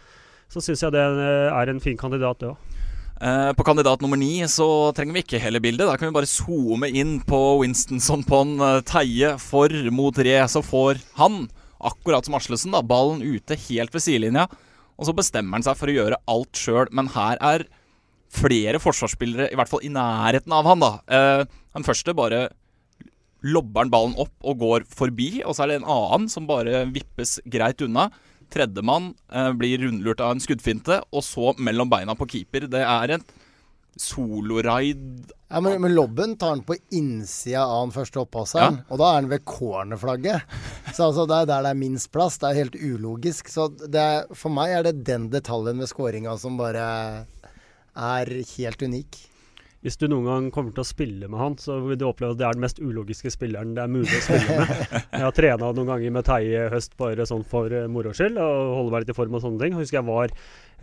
så 0.50 0.62
syns 0.62 0.82
jeg 0.82 0.94
det 0.94 1.02
eh, 1.02 1.48
er 1.54 1.70
en 1.70 1.82
fin 1.82 1.98
kandidat, 1.98 2.40
det 2.42 2.50
òg. 2.50 2.76
Eh, 3.20 3.50
på 3.52 3.66
kandidat 3.66 4.00
nummer 4.00 4.18
ni 4.18 4.40
så 4.48 4.90
trenger 4.96 5.14
vi 5.14 5.22
ikke 5.24 5.42
hele 5.42 5.60
bildet. 5.62 5.86
Da 5.86 5.96
kan 6.00 6.08
vi 6.08 6.16
bare 6.16 6.30
zoome 6.30 6.88
inn 6.90 7.18
på 7.26 7.38
Winstonson 7.60 8.24
en 8.24 8.54
eh, 8.66 8.80
Teie 8.88 9.34
for 9.42 9.70
mot 9.94 10.16
Re. 10.16 10.38
Så 10.50 10.64
får 10.66 11.02
han, 11.20 11.44
akkurat 11.78 12.26
som 12.26 12.38
Aslesen, 12.38 12.74
da, 12.74 12.82
ballen 12.82 13.22
ute 13.22 13.58
helt 13.68 13.94
ved 13.94 14.04
sidelinja. 14.04 14.48
Og 15.00 15.08
så 15.08 15.14
bestemmer 15.16 15.58
han 15.58 15.66
seg 15.66 15.78
for 15.78 15.92
å 15.92 15.94
gjøre 15.94 16.22
alt 16.28 16.58
sjøl. 16.58 16.90
Men 16.96 17.12
her 17.14 17.38
er 17.38 17.68
flere 18.30 18.80
forsvarsspillere 18.82 19.50
i 19.50 19.58
hvert 19.58 19.70
fall 19.70 19.84
i 19.86 19.92
nærheten 19.92 20.52
av 20.54 20.66
han. 20.68 20.82
da. 20.82 20.90
Den 21.74 21.86
første 21.86 22.14
bare 22.14 22.48
lobber 23.40 23.84
han 23.86 23.92
ballen 23.92 24.18
opp 24.20 24.34
og 24.44 24.60
går 24.60 24.84
forbi, 24.90 25.40
og 25.40 25.56
så 25.56 25.64
er 25.64 25.72
det 25.72 25.78
en 25.80 25.88
annen 25.88 26.28
som 26.30 26.46
bare 26.46 26.84
vippes 26.92 27.38
greit 27.48 27.80
unna. 27.86 28.10
Tredjemann 28.50 29.12
eh, 29.32 29.52
blir 29.56 29.78
rundlurt 29.84 30.20
av 30.20 30.34
en 30.34 30.42
skuddfinte, 30.42 31.00
og 31.14 31.22
så 31.26 31.52
mellom 31.58 31.90
beina 31.92 32.16
på 32.18 32.26
keeper. 32.30 32.66
Det 32.70 32.82
er 32.82 33.14
en 33.16 33.24
soloraid 34.00 35.32
Ja, 35.50 35.60
men, 35.60 35.80
men 35.82 35.94
lobben 35.96 36.36
tar 36.38 36.52
han 36.54 36.60
på 36.62 36.76
innsida 36.94 37.64
av 37.66 37.88
den 37.88 37.94
første 37.94 38.20
opppasseren, 38.22 38.76
Ja. 38.80 38.84
og 38.88 39.00
da 39.00 39.08
er 39.10 39.16
han 39.18 39.30
ved 39.32 39.44
cornerflagget. 39.44 40.44
Så 40.94 41.08
altså, 41.08 41.26
det 41.26 41.40
er 41.42 41.48
der 41.50 41.64
det 41.66 41.72
er 41.74 41.80
minst 41.80 42.10
plass. 42.14 42.38
Det 42.38 42.50
er 42.52 42.60
helt 42.60 42.76
ulogisk. 42.78 43.50
Så 43.50 43.66
det 43.80 43.98
er, 44.00 44.30
for 44.34 44.54
meg 44.54 44.76
er 44.76 44.86
det 44.86 45.00
den 45.08 45.26
detaljen 45.32 45.82
ved 45.82 45.90
scoringa 45.90 46.36
som 46.38 46.56
bare 46.60 46.86
er 47.96 48.30
helt 48.56 48.82
unik. 48.86 49.18
Hvis 49.80 49.96
du 49.96 50.04
noen 50.10 50.26
gang 50.28 50.48
kommer 50.52 50.74
til 50.76 50.82
å 50.82 50.88
spille 50.88 51.28
med 51.30 51.40
han, 51.40 51.54
så 51.56 51.78
vil 51.80 51.96
du 51.96 52.04
oppleve 52.04 52.34
at 52.34 52.40
det 52.40 52.44
er 52.44 52.56
den 52.58 52.64
mest 52.66 52.82
ulogiske 52.82 53.32
spilleren 53.32 53.72
det 53.76 53.80
er 53.86 53.92
mulig 53.92 54.12
å 54.12 54.24
spille 54.26 54.58
med. 54.58 54.74
Jeg 55.14 55.24
har 55.24 55.36
trena 55.36 55.70
noen 55.72 55.88
ganger 55.88 56.12
med 56.18 56.26
Terje 56.28 56.66
i 56.66 56.72
høst 56.74 56.98
bare 57.00 57.24
sånn 57.28 57.46
for 57.48 57.72
uh, 57.72 57.86
moro 57.88 58.12
skyld, 58.16 58.36
og 58.36 58.74
holde 58.76 58.92
meg 58.92 59.06
litt 59.06 59.14
i 59.14 59.16
form 59.16 59.38
og 59.38 59.44
sånne 59.46 59.62
ting. 59.62 59.72
Jeg 59.72 59.86
husker 59.86 60.00
jeg 60.02 60.08
var 60.10 60.34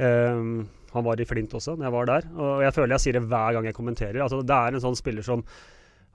um, 0.02 0.52
Han 0.96 1.06
var 1.06 1.22
i 1.22 1.28
Flint 1.30 1.54
også, 1.60 1.76
når 1.78 1.90
jeg 1.90 1.96
var 2.00 2.10
der. 2.10 2.30
Og 2.42 2.66
jeg 2.66 2.76
føler 2.80 2.96
jeg 2.96 3.06
sier 3.06 3.20
det 3.20 3.26
hver 3.30 3.58
gang 3.58 3.70
jeg 3.70 3.78
kommenterer. 3.78 4.24
Altså, 4.26 4.42
det 4.42 4.58
er 4.58 4.78
en 4.80 4.86
sånn 4.88 4.98
spiller 4.98 5.30
som 5.30 5.46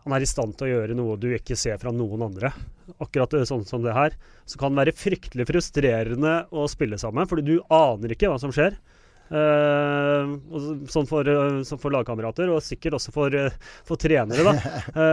han 0.02 0.16
er 0.16 0.24
i 0.24 0.26
stand 0.26 0.56
til 0.58 0.66
å 0.66 0.72
gjøre 0.72 0.96
noe 0.98 1.18
du 1.20 1.28
ikke 1.30 1.54
ser 1.58 1.78
fra 1.78 1.92
noen 1.94 2.24
andre. 2.26 2.50
Akkurat 2.98 3.36
eh, 3.38 3.46
sånn 3.46 3.62
som 3.68 3.84
det 3.84 3.94
her. 3.94 4.16
Så 4.50 4.58
kan 4.58 4.74
det 4.74 4.82
være 4.82 4.98
fryktelig 4.98 5.46
frustrerende 5.46 6.40
å 6.50 6.66
spille 6.70 6.98
sammen, 6.98 7.28
fordi 7.30 7.44
du 7.46 7.54
aner 7.70 8.14
ikke 8.14 8.32
hva 8.32 8.40
som 8.42 8.50
skjer. 8.54 8.74
Sånn 9.32 11.08
for, 11.08 11.28
eh, 11.28 11.62
sånn 11.64 11.80
for 11.80 11.94
lagkamerater, 11.94 12.50
og 12.52 12.60
sikkert 12.64 12.98
også 12.98 13.14
for, 13.14 13.34
eh, 13.34 13.54
for 13.88 14.00
trenere. 14.00 14.44
da. 14.44 14.54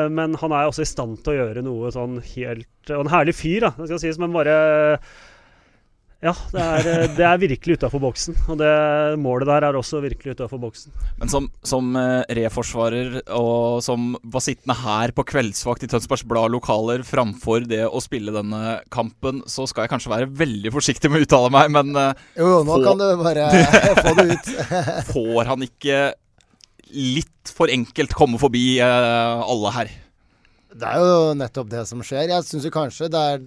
Men 0.18 0.36
han 0.42 0.52
er 0.56 0.68
også 0.68 0.84
i 0.84 0.90
stand 0.92 1.24
til 1.24 1.34
å 1.34 1.40
gjøre 1.40 1.64
noe 1.64 1.92
sånn 1.96 2.20
helt 2.36 2.68
Og 2.90 3.06
en 3.06 3.12
herlig 3.14 3.36
fyr, 3.38 3.68
da, 3.68 3.70
det 3.78 3.90
skal 3.90 4.02
sies, 4.02 4.18
men 4.18 4.34
bare 4.34 4.54
Ja, 6.20 6.34
det 6.52 6.60
er, 6.60 6.88
eh, 6.92 7.04
det 7.16 7.24
er 7.24 7.38
virkelig 7.40 7.78
utafor 7.80 8.02
boksen. 8.04 8.36
Og 8.52 8.58
det 8.60 8.70
målet 9.24 9.48
der 9.48 9.64
er 9.70 9.78
også 9.80 10.02
virkelig 10.04 10.34
utafor 10.36 10.60
boksen. 10.60 10.92
Men 11.22 11.30
som, 11.32 11.46
som 11.64 11.94
eh, 11.96 12.26
reforsvarer 12.42 13.22
og 13.38 13.80
som 13.86 14.18
var 14.28 14.44
sittende 14.44 14.76
her 14.82 15.14
på 15.16 15.24
kveldsvakt 15.30 15.86
i 15.88 15.90
Tønsbergs 15.94 16.26
Blad 16.28 16.52
lokaler 16.52 17.06
framfor 17.08 17.64
det 17.72 17.86
å 17.88 18.02
spille 18.04 18.34
denne 18.36 18.82
kampen, 18.92 19.40
så 19.48 19.64
skal 19.72 19.86
jeg 19.88 19.94
kanskje 19.94 20.12
være 20.12 20.28
veldig 20.42 20.74
forsiktig 20.76 21.08
med 21.14 21.24
å 21.24 21.28
uttale 21.30 21.54
meg, 21.56 21.72
men 21.78 21.96
eh, 21.96 22.26
Jo, 22.42 22.50
jo, 22.52 22.58
nå 22.68 22.76
Få- 22.76 22.84
kan 22.90 23.00
du 23.00 23.24
bare 23.24 23.48
få 24.04 24.14
det 24.20 24.26
ut. 24.34 24.52
får 25.14 25.54
han 25.54 25.64
ikke 25.70 26.02
litt 27.00 27.54
for 27.56 27.72
enkelt 27.72 28.12
komme 28.18 28.40
forbi 28.42 28.66
alle 28.84 29.72
her? 29.76 29.92
Det 30.80 30.86
er 30.90 31.00
jo 31.00 31.32
nettopp 31.38 31.72
det 31.72 31.86
som 31.90 32.04
skjer. 32.06 32.28
Jeg 32.32 32.46
syns 32.48 32.68
kanskje 32.74 33.08
det 33.14 33.24
er 33.34 33.40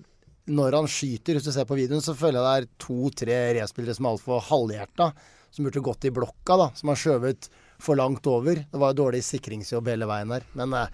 når 0.53 0.77
han 0.81 0.88
skyter, 0.91 1.38
hvis 1.38 1.47
du 1.49 1.53
ser 1.55 1.67
på 1.69 1.79
videoen, 1.79 2.03
så 2.05 2.15
føler 2.19 2.38
jeg 2.41 2.45
det 2.45 2.57
er 2.67 2.73
to-tre 2.87 3.38
respillere 3.61 3.97
som 3.97 4.09
er 4.09 4.17
altfor 4.17 4.43
halvhjerta. 4.51 5.12
Som 5.53 5.67
burde 5.69 5.83
gått 5.85 6.07
i 6.09 6.11
blokka, 6.17 6.57
da. 6.57 6.67
Som 6.79 6.88
har 6.93 6.97
skjøvet 7.01 7.49
for 7.83 7.99
langt 7.99 8.25
over. 8.31 8.55
Det 8.73 8.79
var 8.81 8.93
jo 8.95 9.03
dårlig 9.05 9.21
sikringsjobb 9.27 9.91
hele 9.93 10.07
veien 10.09 10.31
her. 10.33 10.47
Men 10.57 10.73
jeg 10.79 10.88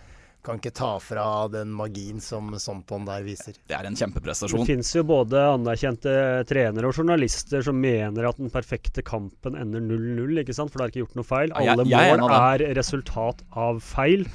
kan 0.48 0.58
ikke 0.58 0.72
ta 0.74 0.88
fra 1.02 1.24
den 1.52 1.70
magien 1.76 2.18
som 2.24 2.50
Sompon 2.58 3.04
der 3.06 3.22
viser. 3.26 3.54
Det 3.68 3.76
er 3.76 3.86
en 3.86 3.98
kjempeprestasjon. 3.98 4.62
Det 4.64 4.70
finnes 4.72 4.90
jo 4.96 5.04
både 5.06 5.42
anerkjente 5.52 6.14
trenere 6.48 6.88
og 6.90 6.96
journalister 6.98 7.62
som 7.66 7.78
mener 7.82 8.26
at 8.30 8.38
den 8.40 8.50
perfekte 8.54 9.04
kampen 9.06 9.58
ender 9.60 9.82
0-0, 9.84 10.40
ikke 10.42 10.56
sant? 10.56 10.72
for 10.72 10.80
det 10.80 10.86
er 10.88 10.94
ikke 10.94 11.04
gjort 11.04 11.18
noe 11.20 11.28
feil. 11.28 11.52
Ja, 11.54 11.60
jeg- 11.66 11.74
Alle 11.78 11.86
jeg 11.92 12.10
er 12.14 12.18
mål 12.22 12.30
av 12.32 12.48
er 12.54 12.74
resultat 12.80 13.42
av 13.54 13.78
feil. 13.84 14.26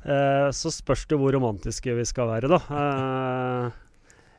Eh, 0.00 0.48
så 0.56 0.72
spørs 0.72 1.06
det 1.06 1.18
hvor 1.20 1.30
romantiske 1.36 1.94
vi 1.94 2.06
skal 2.08 2.26
være, 2.32 2.48
da. 2.48 2.60
Eh, 2.80 3.70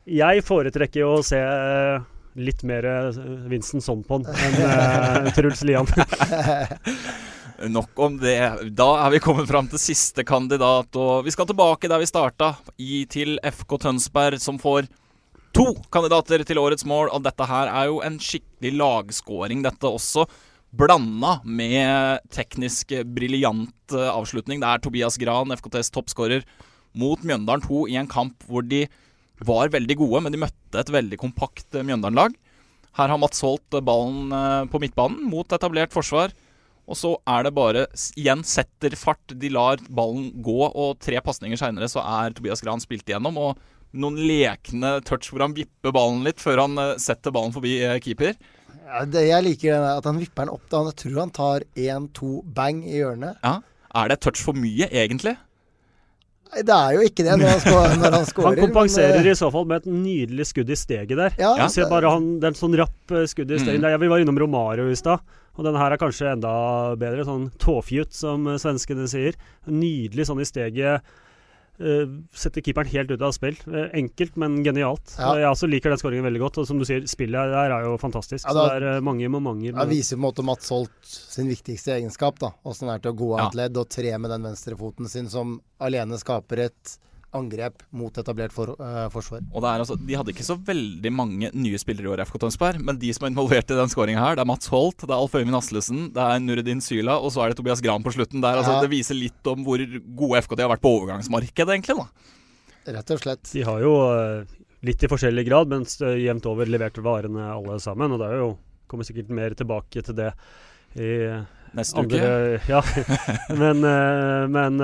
jeg 0.10 0.42
foretrekker 0.46 1.04
jo 1.04 1.12
å 1.20 1.26
se 1.26 1.38
eh, 1.38 2.02
litt 2.42 2.64
mer 2.66 2.86
eh, 2.90 3.20
Vincent 3.52 3.86
Sompon 3.86 4.26
enn 4.26 4.58
eh, 4.66 5.30
Truls 5.36 5.62
Lian. 5.68 5.90
Nok 7.76 8.00
om 8.02 8.16
det. 8.18 8.40
Da 8.74 8.88
er 9.04 9.14
vi 9.14 9.22
kommet 9.22 9.50
fram 9.50 9.68
til 9.70 9.82
siste 9.82 10.26
kandidat, 10.26 10.90
og 10.98 11.28
vi 11.28 11.34
skal 11.34 11.46
tilbake 11.50 11.92
der 11.92 12.02
vi 12.02 12.10
starta, 12.10 12.56
i, 12.82 13.04
til 13.06 13.38
FK 13.46 13.78
Tønsberg, 13.84 14.42
som 14.42 14.58
får 14.62 14.90
to 15.54 15.68
kandidater 15.94 16.42
til 16.48 16.58
årets 16.58 16.88
mål. 16.90 17.12
Og 17.14 17.22
dette 17.28 17.46
her 17.46 17.70
er 17.70 17.92
jo 17.92 18.02
en 18.02 18.18
skikkelig 18.18 18.74
lagskåring, 18.82 19.62
dette 19.68 19.86
også. 19.86 20.26
Blanda 20.74 21.36
med 21.46 22.26
teknisk 22.34 22.96
briljant 23.14 23.94
avslutning. 23.94 24.64
Det 24.64 24.72
er 24.72 24.82
Tobias 24.82 25.22
Gran, 25.22 25.54
FKTs 25.54 25.94
toppskårer, 25.94 26.48
mot 26.98 27.22
Mjøndalen 27.22 27.62
2 27.68 27.86
i 27.94 28.02
en 28.02 28.10
kamp 28.10 28.42
hvor 28.50 28.66
de 28.66 28.88
var 29.48 29.72
veldig 29.74 29.98
gode, 30.00 30.22
men 30.26 30.34
de 30.34 30.42
møtte 30.42 30.80
et 30.82 30.94
veldig 30.94 31.20
kompakt 31.22 31.78
eh, 31.78 31.86
Mjøndalen-lag. 31.88 32.36
Her 32.98 33.12
har 33.14 33.20
Mats 33.22 33.44
Holt 33.46 33.78
eh, 33.78 33.84
ballen 33.86 34.32
eh, 34.36 34.64
på 34.72 34.82
midtbanen 34.84 35.24
mot 35.32 35.56
etablert 35.56 35.94
forsvar. 35.96 36.34
Og 36.92 36.98
så 36.98 37.12
er 37.30 37.46
det 37.46 37.54
bare 37.56 37.86
igjen 38.20 38.42
setter 38.48 38.96
fart. 39.00 39.36
De 39.40 39.52
lar 39.54 39.82
ballen 39.90 40.32
gå, 40.44 40.58
og 40.68 40.98
tre 41.00 41.22
pasninger 41.24 41.60
seinere 41.60 41.88
så 41.92 42.04
er 42.04 42.34
Tobias 42.36 42.64
Gran 42.66 42.82
spilt 42.84 43.08
igjennom. 43.08 43.38
Og 43.40 43.62
noen 44.02 44.18
lekne 44.28 44.98
touch 45.08 45.30
hvor 45.32 45.46
han 45.46 45.56
vipper 45.56 45.94
ballen 45.96 46.26
litt 46.26 46.42
før 46.42 46.66
han 46.66 46.82
setter 47.00 47.32
ballen 47.36 47.54
forbi 47.56 47.78
keeper. 48.04 48.36
Ja, 48.92 49.06
det, 49.08 49.24
jeg 49.30 49.46
liker 49.46 49.78
det 49.78 49.94
at 50.02 50.10
han 50.10 50.20
vipper 50.20 50.48
den 50.48 50.56
opp. 50.58 50.66
da. 50.74 50.84
Jeg 50.90 51.00
tror 51.06 51.22
han 51.22 51.34
tar 51.38 51.68
én-to 51.80 52.42
bang 52.58 52.82
i 52.84 52.98
hjørnet. 52.98 53.40
Ja. 53.46 53.60
Er 54.02 54.12
det 54.12 54.22
touch 54.24 54.42
for 54.44 54.58
mye, 54.58 54.88
egentlig? 54.88 55.38
Nei, 56.52 56.64
det 56.68 56.76
er 56.76 56.96
jo 56.98 57.04
ikke 57.08 57.24
det 57.24 57.36
når 57.40 57.48
han, 57.48 57.62
skå- 57.64 57.82
når 58.02 58.16
han 58.18 58.26
Han 58.46 58.58
kompenserer 58.60 59.22
men, 59.22 59.30
i 59.32 59.36
så 59.40 59.48
fall 59.54 59.68
med 59.70 59.84
et 59.86 59.92
nydelig 59.92 60.50
skudd 60.50 60.72
i 60.74 60.78
steget 60.80 61.16
der. 61.16 61.38
Ja, 61.40 61.54
ja. 61.62 61.68
ser 61.72 61.88
bare 61.92 62.12
han, 62.12 62.26
er 62.44 62.58
sånn 62.60 62.76
rapp 62.80 63.14
eh, 63.16 63.24
skudd 63.32 63.54
i 63.56 63.60
steget. 63.62 63.80
Mm. 63.80 63.86
der. 63.88 64.02
Vi 64.04 64.10
var 64.12 64.24
innom 64.24 64.40
Romario 64.42 64.90
i 64.92 64.98
stad. 65.00 65.24
Og 65.56 65.66
denne 65.68 65.80
her 65.80 65.96
er 65.96 66.00
kanskje 66.02 66.30
enda 66.34 66.52
bedre. 67.00 67.24
Sånn 67.28 67.50
tåfjut, 67.62 68.12
som 68.16 68.48
eh, 68.52 68.60
svenskene 68.62 69.08
sier. 69.12 69.40
Nydelig 69.72 70.28
sånn 70.28 70.44
i 70.44 70.48
steget. 70.48 71.08
Eh, 71.82 72.14
setter 72.38 72.64
keeperen 72.66 72.90
helt 72.94 73.12
ut 73.12 73.26
av 73.26 73.34
spill. 73.36 73.58
Eh, 73.68 73.90
enkelt, 74.00 74.38
men 74.40 74.60
genialt. 74.66 75.16
Ja. 75.18 75.34
Jeg 75.42 75.50
også 75.50 75.70
liker 75.72 75.94
den 75.94 76.02
skåringen 76.02 76.28
veldig 76.30 76.44
godt. 76.46 76.62
Og 76.62 76.70
som 76.70 76.80
du 76.82 76.86
sier, 76.88 77.04
spillet 77.10 77.54
der 77.56 77.76
er 77.76 77.88
jo 77.88 77.98
fantastisk. 78.02 78.46
Ja, 78.46 78.54
så 78.54 78.66
det 78.70 78.80
er 78.80 78.88
eh, 78.96 79.04
mange 79.06 79.30
momenter. 79.32 79.76
Det 79.76 79.88
viser 79.92 80.18
på 80.18 80.22
en 80.22 80.28
måte 80.30 80.46
Mats 80.48 80.72
Holt 80.74 81.12
sin 81.12 81.52
viktigste 81.52 81.96
egenskap. 81.98 82.40
da 82.42 82.54
Åssen 82.68 82.90
det 82.90 82.98
er 83.00 83.06
til 83.06 83.16
å 83.16 83.20
gå 83.22 83.32
av 83.38 83.46
et 83.50 83.62
ledd 83.64 83.82
og 83.82 83.90
tre 83.92 84.14
med 84.18 84.34
den 84.34 84.50
venstrefoten 84.52 85.10
sin, 85.12 85.30
som 85.32 85.60
alene 85.82 86.20
skaper 86.22 86.68
et 86.70 86.98
angrep 87.38 87.84
mot 87.96 88.18
etablert 88.20 88.54
for, 88.56 88.74
uh, 88.80 89.08
forsvar. 89.14 89.44
Og 89.52 89.64
det 89.64 89.70
er 89.70 89.84
altså, 89.84 89.96
De 89.96 90.18
hadde 90.20 90.34
ikke 90.34 90.46
så 90.46 90.58
veldig 90.58 91.12
mange 91.16 91.52
nye 91.56 91.80
spillere 91.80 92.10
i 92.10 92.12
år, 92.12 92.24
FK 92.28 92.42
Tønsberg. 92.44 92.82
Men 92.84 93.00
de 93.02 93.12
som 93.16 93.26
er 93.26 93.34
involvert 93.34 93.72
i 93.72 93.78
den 93.78 93.92
skåringa 93.92 94.24
her, 94.24 94.38
det 94.38 94.44
er 94.44 94.50
Mats 94.52 94.72
Holt, 94.74 95.06
det 95.06 95.12
er 95.12 95.18
Alf 95.18 95.38
Øyvind 95.38 95.58
Aslesen, 95.58 96.02
det 96.16 96.26
er 96.26 96.44
Nureddin 96.44 96.84
Syla, 96.84 97.18
og 97.20 97.32
så 97.34 97.44
er 97.44 97.52
det 97.52 97.60
Tobias 97.62 97.84
Gran 97.84 98.04
på 98.04 98.14
slutten 98.16 98.44
der. 98.44 98.60
Altså, 98.60 98.76
Ja. 98.76 98.82
Det 98.82 98.92
viser 98.92 99.16
litt 99.16 99.48
om 99.48 99.64
hvor 99.64 99.82
gode 100.18 100.42
FKT 100.42 100.64
har 100.64 100.72
vært 100.72 100.84
på 100.84 100.96
overgangsmarkedet, 100.98 101.76
egentlig. 101.76 101.98
da 102.02 102.94
Rett 102.98 103.12
og 103.14 103.22
slett. 103.22 103.46
De 103.54 103.64
har 103.68 103.80
jo 103.84 103.94
eh, 104.10 104.44
litt 104.88 105.04
i 105.04 105.10
forskjellig 105.12 105.46
grad, 105.46 105.70
men 105.70 105.86
jevnt 105.86 106.48
over 106.50 106.66
levert 106.66 106.98
varene 106.98 107.52
alle 107.54 107.78
sammen. 107.84 108.16
Og 108.16 108.22
det 108.22 108.30
er 108.32 108.42
jo 108.42 108.52
kommer 108.90 109.08
sikkert 109.08 109.30
mer 109.32 109.54
tilbake 109.56 110.02
til 110.04 110.18
det 110.18 110.32
i 111.00 111.12
Neste 111.78 112.02
andre 112.02 112.18
uke. 112.20 112.66
Ja. 112.68 112.82
men 113.62 113.86
eh, 113.88 114.48
men 114.52 114.82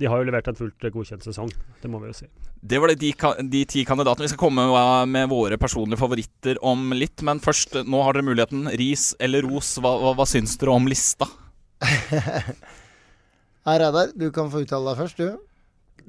de 0.00 0.08
har 0.08 0.20
jo 0.22 0.26
levert 0.30 0.48
en 0.48 0.56
fullt 0.58 0.86
godkjent 0.94 1.26
sesong, 1.26 1.50
det 1.82 1.90
må 1.92 2.00
vi 2.00 2.08
jo 2.10 2.16
si. 2.22 2.26
Det 2.60 2.80
var 2.80 2.90
det 2.92 2.98
de, 3.00 3.10
de 3.52 3.60
ti 3.68 3.84
kandidatene. 3.88 4.26
Vi 4.26 4.32
skal 4.34 4.42
komme 4.42 4.64
med- 5.08 5.28
våre 5.30 5.56
personlige 5.60 6.00
favoritter 6.00 6.58
om 6.64 6.90
litt. 6.96 7.22
Men 7.24 7.40
først, 7.40 7.78
nå 7.88 8.02
har 8.04 8.16
dere 8.16 8.26
muligheten. 8.26 8.66
Ris 8.80 9.10
eller 9.20 9.46
ros, 9.48 9.74
hva, 9.80 9.94
hva, 10.00 10.12
hva 10.18 10.26
syns 10.28 10.56
dere 10.60 10.74
om 10.76 10.88
lista? 10.90 11.28
Her 13.68 13.84
er 13.86 13.92
der. 13.94 14.12
Du 14.16 14.28
kan 14.34 14.50
få 14.52 14.64
uttale 14.64 14.92
deg 14.92 15.00
først, 15.04 15.20
du. 15.20 15.38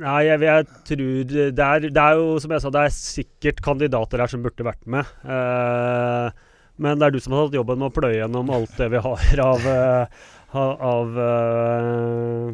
Nei, 0.02 0.22
jeg, 0.26 0.40
jeg 0.48 0.68
tror 0.88 1.32
det 1.52 1.66
er, 1.66 1.86
det 1.92 2.02
er 2.04 2.16
jo, 2.20 2.28
som 2.42 2.54
jeg 2.56 2.64
sa, 2.64 2.72
det 2.74 2.84
er 2.88 2.94
sikkert 2.96 3.60
kandidater 3.66 4.24
her 4.24 4.32
som 4.32 4.44
burde 4.46 4.66
vært 4.66 4.86
med. 4.90 5.10
Eh, 5.28 6.32
men 6.82 6.98
det 6.98 7.08
er 7.10 7.14
du 7.14 7.20
som 7.22 7.36
har 7.36 7.50
tatt 7.50 7.58
jobben 7.60 7.82
med 7.82 7.92
å 7.92 7.96
pløye 7.98 8.16
gjennom 8.22 8.50
alt 8.56 8.74
det 8.80 8.88
vi 8.94 9.02
har 9.04 9.42
av, 9.46 9.68
eh, 9.68 10.22
av 10.56 11.20
eh, 11.28 12.48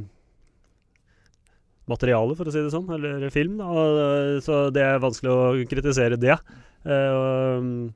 materiale, 1.87 2.35
for 2.35 2.45
å 2.49 2.51
si 2.53 2.59
det 2.63 2.71
sånn, 2.73 2.87
eller 2.93 3.29
film. 3.33 3.57
Da. 3.61 3.67
Eh, 3.67 4.39
Så 4.43 4.71
det 4.75 4.83
er 4.83 4.99
vanskelig 5.03 5.31
å 5.31 5.67
kritisere 5.69 6.17
det. 6.19 6.35
Uh, 6.87 7.89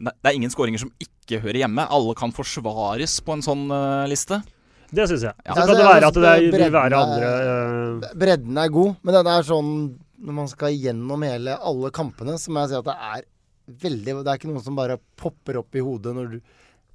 Det 0.00 0.30
er 0.30 0.36
ingen 0.36 0.50
skåringer 0.52 0.80
som 0.80 0.92
ikke 1.00 1.40
hører 1.42 1.60
hjemme. 1.60 1.84
Alle 1.92 2.14
kan 2.16 2.32
forsvares 2.32 3.18
på 3.24 3.34
en 3.36 3.42
sånn 3.44 3.66
uh, 3.70 4.06
liste. 4.08 4.40
det 4.90 5.04
syns 5.10 5.26
jeg. 5.28 5.34
Ja. 5.44 5.52
Så 5.54 5.60
Altså, 5.60 5.74
kan 5.74 5.76
det 5.80 5.88
være 5.90 6.08
at 6.08 6.14
det 6.14 6.30
er, 6.30 6.46
vil 6.56 6.72
være 6.74 7.00
andre 7.00 7.26
eh, 7.40 8.14
Bredden 8.18 8.56
er 8.58 8.72
god, 8.74 8.96
men 9.04 9.14
det 9.14 9.20
er 9.34 9.44
sånn 9.46 9.68
Når 10.20 10.34
man 10.34 10.48
skal 10.50 10.72
gjennom 10.74 11.22
hele 11.22 11.54
alle 11.56 11.90
kampene, 11.94 12.34
så 12.40 12.50
må 12.50 12.64
jeg 12.64 12.72
si 12.72 12.78
at 12.80 12.88
det 12.88 12.96
er 12.96 13.22
veldig 13.84 14.16
Det 14.24 14.32
er 14.32 14.40
ikke 14.40 14.50
noen 14.50 14.64
som 14.64 14.74
bare 14.80 14.96
popper 15.20 15.60
opp 15.60 15.76
i 15.78 15.84
hodet 15.84 16.16
når 16.16 16.32
du 16.34 16.40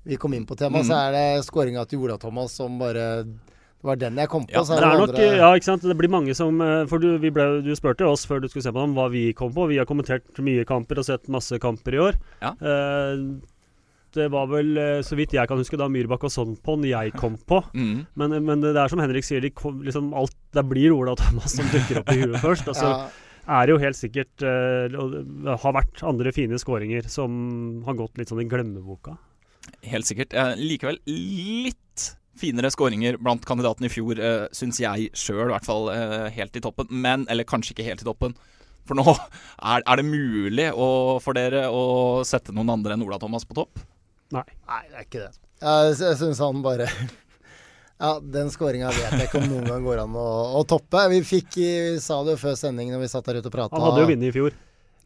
vi 0.06 0.18
kom 0.22 0.34
inn 0.38 0.44
på 0.46 0.54
temaet, 0.54 0.84
Mm. 0.86 0.90
så 0.92 0.98
er 1.08 1.12
det 1.16 1.46
skåringa 1.48 1.82
til 1.90 1.98
Ola 2.06 2.18
Thomas 2.22 2.52
som 2.54 2.76
bare 2.78 3.26
Det 3.86 3.92
var 3.92 4.00
den 4.02 4.16
jeg 4.18 4.30
kom 4.32 4.46
på. 4.48 4.54
Ja, 4.56 4.64
så 4.66 4.80
Det 4.80 4.82
er 4.82 4.96
er 4.96 4.98
nok, 4.98 5.12
andre 5.14 5.26
ja, 5.38 5.50
ikke 5.54 5.68
sant? 5.68 5.84
Det 5.86 5.96
blir 6.00 6.10
mange 6.10 6.34
som 6.34 6.62
eh, 6.64 6.88
For 6.90 6.98
du, 6.98 7.20
vi 7.22 7.30
ble, 7.30 7.44
du 7.62 7.70
spurte 7.78 8.08
oss 8.10 8.24
før 8.26 8.40
du 8.42 8.48
skulle 8.50 8.66
se 8.66 8.72
på 8.74 8.82
dem, 8.82 8.96
hva 8.98 9.12
vi 9.14 9.28
kom 9.38 9.52
på. 9.54 9.68
Vi 9.70 9.78
har 9.78 9.86
kommentert 9.86 10.42
mye 10.42 10.64
kamper 10.66 10.98
og 10.98 11.06
sett 11.06 11.30
masse 11.30 11.60
kamper 11.62 11.94
i 11.94 12.00
år. 12.08 12.18
Ja. 12.42 12.56
Eh, 12.58 13.22
det 14.18 14.26
var 14.34 14.48
vel, 14.50 14.72
eh, 14.82 15.04
så 15.06 15.20
vidt 15.20 15.36
jeg 15.38 15.46
kan 15.52 15.62
huske, 15.62 15.78
da 15.78 15.86
Myrbakk 15.92 16.26
og 16.26 16.34
Sonpon 16.34 16.88
jeg 16.90 17.14
kom 17.20 17.38
på. 17.38 17.62
Mm. 17.78 18.08
Men, 18.18 18.36
men 18.48 18.66
det 18.66 18.74
er 18.74 18.90
som 18.90 19.04
Henrik 19.04 19.28
sier, 19.28 19.46
de 19.46 19.54
kom, 19.54 19.84
liksom 19.86 20.10
alt, 20.18 20.34
det 20.58 20.66
blir 20.66 20.96
Ola 20.96 21.14
Thomas 21.20 21.54
som 21.54 21.70
dukker 21.70 22.02
opp 22.02 22.10
i 22.16 22.24
huet 22.24 22.42
først. 22.48 22.74
Altså, 22.74 22.90
så 22.90 23.46
ja, 23.46 23.60
er 23.60 23.70
det 23.70 23.76
jo 23.76 23.84
helt 23.86 24.00
sikkert 24.00 24.48
og 24.98 25.16
Det 25.46 25.60
har 25.62 25.78
vært 25.78 26.02
andre 26.10 26.34
fine 26.34 26.58
skåringer 26.58 27.06
som 27.06 27.86
har 27.86 28.02
gått 28.02 28.18
litt 28.18 28.34
sånn 28.34 28.42
i 28.42 28.50
glemmeboka. 28.50 29.20
Helt 29.86 30.08
sikkert. 30.10 30.34
Eh, 30.34 30.56
likevel 30.58 31.00
litt 31.06 31.78
finere 32.40 32.72
skåringer 32.74 33.18
blant 33.22 33.46
kandidatene 33.48 33.90
i 33.90 33.94
fjor, 33.94 34.20
eh, 34.20 34.46
syns 34.56 34.80
jeg 34.82 35.10
sjøl, 35.18 35.48
i 35.48 35.54
hvert 35.54 35.68
fall 35.68 35.90
eh, 35.94 36.28
helt 36.36 36.58
i 36.58 36.64
toppen. 36.64 36.92
Men, 36.92 37.26
eller 37.32 37.48
kanskje 37.48 37.76
ikke 37.76 37.88
helt 37.88 38.04
i 38.04 38.08
toppen. 38.08 38.36
For 38.86 38.98
nå 38.98 39.06
er, 39.74 39.82
er 39.82 40.02
det 40.02 40.08
mulig 40.08 40.70
å, 40.72 40.88
for 41.24 41.38
dere 41.38 41.68
å 41.74 42.24
sette 42.28 42.56
noen 42.56 42.74
andre 42.78 42.96
enn 42.96 43.06
Ola 43.06 43.20
Thomas 43.22 43.48
på 43.48 43.58
topp? 43.58 43.82
Nei, 44.36 44.46
Nei, 44.66 44.82
det 44.90 44.98
er 45.00 45.08
ikke 45.08 45.24
det. 45.24 45.32
Jeg, 45.62 45.96
jeg 46.02 46.20
syns 46.20 46.42
han 46.44 46.60
bare 46.66 46.90
Ja, 48.04 48.18
den 48.20 48.50
skåringa 48.52 48.90
vet 48.92 49.14
jeg 49.14 49.30
ikke 49.30 49.40
om 49.40 49.46
noen 49.48 49.70
gang 49.70 49.86
går 49.86 50.02
an 50.02 50.16
å, 50.20 50.28
å 50.60 50.64
toppe. 50.68 51.06
Vi 51.14 51.22
fikk 51.24 51.60
vi 51.62 51.70
sa 52.04 52.18
det 52.28 52.36
jo 52.36 52.42
før 52.42 52.58
sending 52.60 52.92
når 52.92 53.06
vi 53.06 53.12
satt 53.14 53.30
der 53.30 53.40
ute 53.40 53.48
og 53.48 53.56
prata. 53.56 53.78
Han 53.78 53.86
hadde 53.88 54.04
jo 54.04 54.10
vunnet 54.10 54.28
i 54.28 54.34
fjor. 54.36 54.58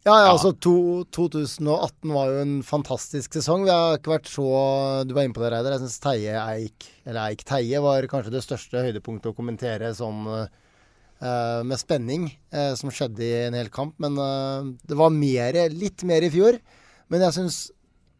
Ja, 0.10 0.16
ja, 0.24 0.30
altså 0.34 0.50
to, 0.58 1.04
2018 1.14 2.14
var 2.16 2.32
jo 2.32 2.38
en 2.42 2.54
fantastisk 2.66 3.36
sesong. 3.38 3.68
Vi 3.68 3.74
har 3.74 4.00
ikke 4.00 4.16
vært 4.16 4.30
så 4.32 4.46
Du 5.06 5.14
var 5.14 5.28
inne 5.28 5.36
på 5.38 5.44
det, 5.44 5.52
Reidar. 5.54 5.76
Jeg 5.76 5.84
syns 5.84 6.02
Teie 6.02 6.34
Eik, 6.42 6.88
eller 7.06 7.28
Eik 7.28 7.44
Teie, 7.46 7.82
var 7.84 8.08
kanskje 8.10 8.34
det 8.34 8.42
største 8.42 8.82
høydepunktet 8.88 9.30
å 9.30 9.38
kommentere 9.38 9.92
sånn 9.94 10.24
uh, 10.26 10.48
med 11.62 11.78
spenning, 11.78 12.26
uh, 12.56 12.74
som 12.80 12.90
skjedde 12.90 13.22
i 13.28 13.34
en 13.44 13.58
hel 13.60 13.70
kamp. 13.74 14.00
Men 14.02 14.18
uh, 14.18 14.72
det 14.90 14.98
var 14.98 15.14
mer, 15.14 15.60
litt 15.76 16.06
mer 16.10 16.26
i 16.26 16.32
fjor. 16.34 16.58
Men 17.14 17.28
jeg 17.28 17.38
syns 17.38 17.62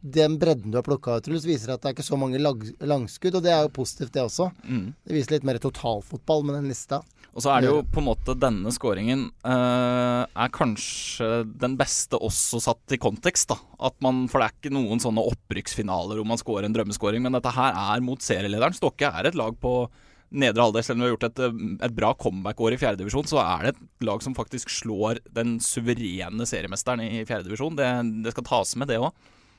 den 0.00 0.38
bredden 0.40 0.70
du 0.70 0.78
har 0.78 0.86
plukka 0.86 1.18
ut, 1.18 1.32
viser 1.42 1.74
at 1.74 1.82
det 1.82 1.90
er 1.90 1.98
ikke 1.98 2.06
så 2.06 2.20
mange 2.20 2.38
lag, 2.38 2.62
langskudd, 2.86 3.34
og 3.40 3.44
det 3.44 3.50
er 3.56 3.66
jo 3.66 3.78
positivt, 3.80 4.14
det 4.14 4.22
også. 4.28 4.52
Mm. 4.62 4.92
Det 4.94 5.18
viser 5.18 5.34
litt 5.34 5.48
mer 5.50 5.58
totalfotball 5.60 6.46
med 6.46 6.60
den 6.60 6.70
lista. 6.70 7.02
Og 7.30 7.44
så 7.44 7.52
er 7.52 7.62
det 7.62 7.70
jo 7.70 7.82
på 7.86 8.02
en 8.02 8.08
måte 8.08 8.34
denne 8.38 8.72
skåringen 8.74 9.28
uh, 9.46 10.26
er 10.26 10.52
kanskje 10.54 11.44
den 11.62 11.76
beste 11.78 12.18
også 12.18 12.58
satt 12.64 12.96
i 12.96 12.98
kontekst. 13.00 13.52
da 13.52 13.58
At 13.86 13.96
man, 14.02 14.24
For 14.30 14.42
det 14.42 14.48
er 14.48 14.56
ikke 14.56 14.74
noen 14.74 15.02
sånne 15.02 15.24
opprykksfinaler 15.30 16.18
hvor 16.18 16.26
man 16.26 16.40
scorer 16.40 16.66
en 16.66 16.74
drømmeskåring, 16.74 17.22
men 17.22 17.38
dette 17.38 17.54
her 17.54 17.76
er 17.78 18.02
mot 18.04 18.22
serielederen. 18.24 18.74
Stokke 18.76 19.10
er 19.10 19.30
et 19.30 19.38
lag 19.38 19.54
på 19.62 19.74
nedre 20.30 20.66
halvdel. 20.66 20.84
Selv 20.86 20.98
om 20.98 21.04
vi 21.04 21.08
har 21.08 21.14
gjort 21.16 21.28
et, 21.30 21.42
eh, 21.46 21.60
et 21.86 21.94
bra 21.94 22.12
comeback-år 22.14 22.74
i 22.74 22.80
fjerdedivisjon, 22.80 23.26
så 23.30 23.42
er 23.42 23.62
det 23.62 23.74
et 23.74 24.06
lag 24.06 24.22
som 24.22 24.34
faktisk 24.34 24.70
slår 24.70 25.20
den 25.34 25.58
suverene 25.58 26.46
seriemesteren 26.46 27.02
i 27.02 27.24
fjerdedivisjon. 27.24 27.76
Det, 27.76 27.90
det 28.24 28.34
skal 28.34 28.44
tas 28.44 28.76
med, 28.76 28.88
det 28.88 28.98
òg. 28.98 29.12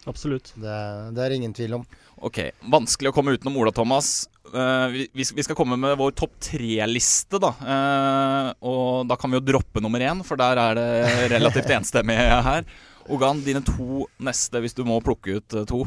Absolutt. 0.09 0.53
Det, 0.57 0.77
det 1.13 1.23
er 1.23 1.35
ingen 1.35 1.53
tvil 1.53 1.77
om. 1.77 1.83
Ok, 2.25 2.51
Vanskelig 2.73 3.11
å 3.11 3.13
komme 3.15 3.35
utenom 3.35 3.59
Ola 3.61 3.71
Thomas. 3.71 4.27
Eh, 4.51 4.87
vi, 4.89 5.05
vi 5.13 5.43
skal- 5.45 5.55
komme 5.55 5.77
med 5.77 5.97
vår 5.99 6.15
topp 6.17 6.33
tre-liste, 6.41 7.37
da. 7.39 7.51
Eh, 7.61 8.47
og 8.65 9.07
da 9.07 9.15
kan 9.21 9.29
vi 9.31 9.37
jo 9.37 9.45
droppe 9.53 9.81
nummer 9.83 10.01
én, 10.01 10.23
for 10.25 10.35
der 10.41 10.57
er 10.57 10.75
det 10.79 11.29
relativt 11.35 11.69
enstemmig 11.77 12.17
her. 12.17 12.65
Ogan, 13.11 13.43
dine 13.45 13.61
to 13.65 14.07
neste, 14.21 14.61
hvis 14.61 14.73
du 14.77 14.83
må 14.87 14.99
plukke 15.05 15.37
ut 15.39 15.53
eh, 15.61 15.65
to. 15.69 15.83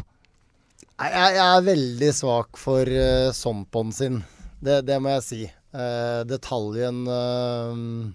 Jeg, 0.94 1.10
jeg 1.34 1.42
er 1.42 1.64
veldig 1.66 2.10
svak 2.14 2.56
for 2.60 2.86
uh, 2.86 3.32
Sompon 3.34 3.90
sin. 3.92 4.20
Det, 4.62 4.84
det 4.86 5.00
må 5.02 5.10
jeg 5.16 5.24
si. 5.26 5.40
Uh, 5.74 6.22
detaljen 6.30 7.00
uh, 7.10 8.12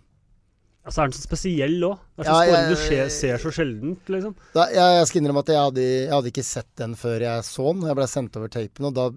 Altså 0.88 1.02
er 1.04 1.10
den 1.10 1.16
så 1.18 1.26
spesiell 1.26 1.76
òg. 1.84 1.98
Er 2.24 2.30
Ja, 2.30 2.38
jeg- 2.48 2.70
du 2.72 2.76
ser, 2.80 3.10
ser 3.12 3.42
så 3.44 3.52
sjeldent, 3.52 4.08
liksom. 4.08 4.32
da, 4.56 4.70
jeg, 4.72 4.96
jeg 5.02 5.10
skal 5.10 5.20
innrømme 5.22 5.44
at 5.44 5.52
jeg 5.52 5.60
hadde, 5.68 5.84
jeg 5.84 6.14
hadde 6.16 6.32
ikke 6.32 6.46
sett 6.48 6.70
den 6.80 6.96
før 6.98 7.20
jeg 7.28 7.44
så 7.46 7.66
den. 7.76 7.84
Jeg 7.92 7.98
ble 8.00 8.08
sendt 8.08 8.40
over 8.40 8.48
tapen, 8.56 8.88
og 8.90 8.96
da 8.96 9.10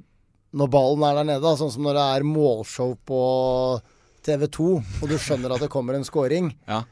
Når 0.52 0.72
ballen 0.72 1.04
er 1.08 1.18
der 1.18 1.28
nede, 1.30 1.42
da, 1.44 1.54
sånn 1.56 1.72
som 1.72 1.86
når 1.86 1.96
det 1.96 2.06
er 2.16 2.26
målshow 2.28 2.96
på 3.08 3.20
TV2, 4.26 4.66
og 5.02 5.06
du 5.08 5.16
skjønner 5.18 5.54
at 5.54 5.64
det 5.64 5.70
kommer 5.72 5.96
en 5.96 6.06
scoring 6.06 6.52
Ja, 6.68 6.82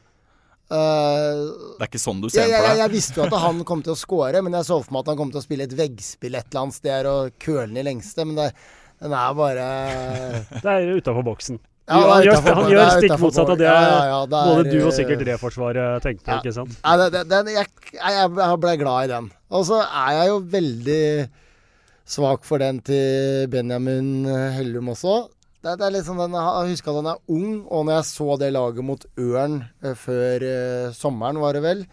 Uh, 0.71 1.51
Det 1.75 1.83
er 1.83 1.89
ikke 1.89 1.99
sånn 1.99 2.21
du 2.23 2.29
ser 2.31 2.45
ja, 2.45 2.47
jeg, 2.47 2.61
for 2.61 2.69
deg? 2.69 2.77
jeg 2.79 2.91
visste 2.93 3.19
jo 3.19 3.23
at 3.25 3.33
han 3.43 3.57
kom 3.67 3.81
til 3.83 3.91
å 3.91 3.99
score, 3.99 4.39
men 4.39 4.53
jeg 4.55 4.67
så 4.69 4.77
for 4.79 4.95
meg 4.95 5.01
at 5.03 5.09
han 5.11 5.17
kom 5.19 5.33
til 5.33 5.41
å 5.41 5.43
spille 5.43 5.65
et 5.67 5.73
veggspill 5.75 6.37
et 6.39 6.47
eller 6.47 6.61
annet 6.61 6.77
sted 6.77 7.09
og 7.11 7.33
køle 7.43 7.65
den 7.67 7.81
i 7.81 7.83
lengste. 7.89 8.23
Men 8.23 8.37
det, 8.39 8.45
den 9.03 9.15
er 9.17 9.33
bare 9.35 9.65
Det 10.53 10.71
er 10.71 10.87
utafor 10.95 11.27
boksen. 11.27 11.59
Ja, 11.91 11.97
er 11.97 12.11
han 12.13 12.23
gjør, 12.23 12.55
han 12.55 12.71
gjør 12.71 12.89
stikk 12.93 13.17
motsatt 13.19 13.51
av 13.51 13.59
det 13.59 13.67
Ja, 13.67 13.75
ja, 13.83 14.01
ja, 14.07 14.19
det 14.31 14.41
både 14.47 14.61
er, 14.61 14.69
du 14.69 14.77
og 14.77 14.91
eh, 14.93 14.95
sikkert 14.95 15.23
Reforsvaret 15.27 16.05
tenkte, 16.05 16.29
ja. 16.29 16.37
ikke 16.39 16.53
sant? 16.55 16.77
Det, 16.79 17.07
det, 17.17 17.23
den, 17.33 17.49
jeg, 17.57 17.67
jeg, 17.97 18.29
jeg 18.37 18.59
ble 18.63 18.75
glad 18.79 19.09
i 19.09 19.11
den. 19.11 19.27
Og 19.51 19.65
så 19.67 19.81
er 19.83 20.19
jeg 20.21 20.31
jo 20.31 20.37
veldig 20.55 21.01
svak 22.11 22.43
for 22.47 22.59
den 22.61 22.81
til 22.83 23.47
Benjamin 23.51 24.25
Hellum 24.57 24.91
også. 24.91 25.29
Det, 25.61 25.75
det 25.77 25.91
er 25.93 26.05
sånn 26.05 26.17
den, 26.17 26.33
Jeg 26.33 26.73
husker 26.73 26.89
at 26.89 26.99
han 27.03 27.09
er 27.11 27.19
ung, 27.29 27.49
og 27.69 27.85
når 27.85 27.99
jeg 27.99 28.09
så 28.09 28.37
det 28.41 28.49
laget 28.55 28.85
mot 28.85 29.03
Ørn 29.21 29.59
eh, 29.85 29.93
før 29.93 30.45
eh, 30.47 30.93
sommeren, 30.97 31.37
var 31.41 31.53
det 31.53 31.61
vel, 31.61 31.83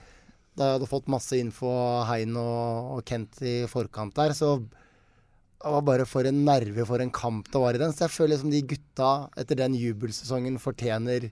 da 0.57 0.71
jeg 0.71 0.79
hadde 0.79 0.89
fått 0.89 1.11
masse 1.13 1.37
info 1.37 1.69
av 1.69 2.07
Hein 2.09 2.33
og, 2.41 2.95
og 2.97 3.03
Kent 3.09 3.43
i 3.45 3.59
forkant 3.69 4.17
der, 4.17 4.33
så 4.37 4.55
det 4.63 5.75
var 5.75 5.85
bare 5.85 6.07
for 6.09 6.25
en 6.25 6.41
nerve 6.47 6.87
for 6.89 7.03
en 7.03 7.13
kamp 7.13 7.51
det 7.53 7.61
var 7.61 7.77
i 7.77 7.83
den. 7.83 7.93
Så 7.93 8.07
jeg 8.07 8.15
føler 8.15 8.37
liksom 8.37 8.55
de 8.55 8.65
gutta 8.73 9.13
etter 9.43 9.59
den 9.59 9.77
jubelsesongen 9.77 10.57
fortjener 10.63 11.29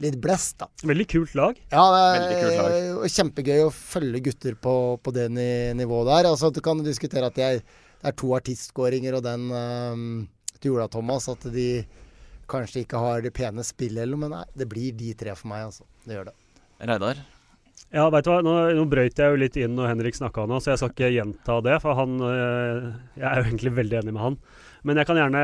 litt 0.00 0.18
blest, 0.22 0.60
da. 0.60 0.68
Veldig 0.86 1.06
kult 1.10 1.34
lag. 1.36 1.58
Ja, 1.72 1.84
det 1.90 2.02
er 2.38 2.56
lag. 2.60 3.06
kjempegøy 3.16 3.64
å 3.66 3.72
følge 3.74 4.22
gutter 4.28 4.56
på, 4.62 4.74
på 5.02 5.14
det 5.16 5.26
nivået 5.32 6.12
der. 6.12 6.30
Altså, 6.30 6.52
du 6.54 6.62
kan 6.64 6.84
diskutere 6.86 7.32
at 7.32 7.40
jeg 7.40 7.64
det 8.00 8.12
er 8.12 8.16
to 8.16 8.30
artistskåringer 8.36 9.18
og 9.18 9.24
den 9.26 9.50
um, 9.52 10.06
til 10.60 10.76
Ola 10.76 10.88
Thomas. 10.92 11.28
At 11.32 11.44
de 11.52 11.82
kanskje 12.50 12.84
ikke 12.84 13.00
har 13.00 13.24
det 13.24 13.34
pene 13.36 13.64
spillet 13.66 14.02
eller 14.04 14.16
noe, 14.16 14.24
men 14.24 14.38
nei, 14.38 14.46
det 14.56 14.68
blir 14.70 14.96
de 14.96 15.12
tre 15.18 15.36
for 15.38 15.52
meg, 15.52 15.68
altså. 15.68 15.86
Det 16.06 16.16
gjør 16.16 16.32
det. 16.32 16.36
Reidar? 16.80 17.20
Ja, 17.90 18.04
veit 18.12 18.26
du 18.26 18.30
hva, 18.30 18.40
nå, 18.44 18.54
nå 18.76 18.82
brøyt 18.86 19.18
jeg 19.18 19.32
jo 19.32 19.38
litt 19.40 19.56
inn 19.58 19.72
når 19.74 19.90
Henrik 19.90 20.16
snakka 20.16 20.44
nå, 20.46 20.60
så 20.62 20.72
jeg 20.72 20.80
skal 20.80 20.92
ikke 20.94 21.12
gjenta 21.14 21.56
det. 21.66 21.78
For 21.82 21.98
han 21.98 22.20
øh, 22.22 22.90
Jeg 23.18 23.26
er 23.26 23.40
jo 23.40 23.46
egentlig 23.48 23.72
veldig 23.78 24.02
enig 24.02 24.14
med 24.14 24.24
han. 24.24 24.36
Men 24.86 25.00
jeg 25.00 25.08
kan 25.10 25.18
gjerne 25.20 25.40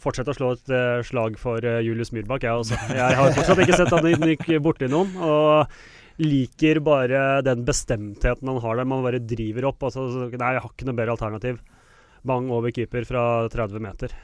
fortsette 0.00 0.32
å 0.32 0.36
slå 0.36 0.52
et 0.56 0.70
øh, 0.72 1.00
slag 1.04 1.34
for 1.40 1.64
Julius 1.84 2.12
Myrbakk, 2.14 2.46
jeg 2.46 2.62
også. 2.62 2.78
Jeg 2.96 3.18
har 3.18 3.34
fortsatt 3.36 3.64
ikke 3.66 3.80
sett 3.82 3.92
han 3.92 4.30
gikk 4.32 4.46
borti 4.64 4.88
noen. 4.92 5.12
Og 5.20 6.22
liker 6.22 6.80
bare 6.84 7.42
den 7.44 7.66
bestemtheten 7.66 8.48
han 8.48 8.60
har 8.62 8.78
der. 8.78 8.88
Man 8.88 9.04
bare 9.04 9.22
driver 9.22 9.70
opp. 9.72 9.88
Altså, 9.88 10.06
nei, 10.30 10.54
jeg 10.56 10.64
har 10.64 10.70
ikke 10.70 10.88
noe 10.88 10.98
bedre 10.98 11.16
alternativ. 11.16 11.60
Bang 12.22 12.50
over 12.54 12.70
keeper 12.74 13.06
fra 13.08 13.24
30 13.52 13.82
meter. 13.82 14.14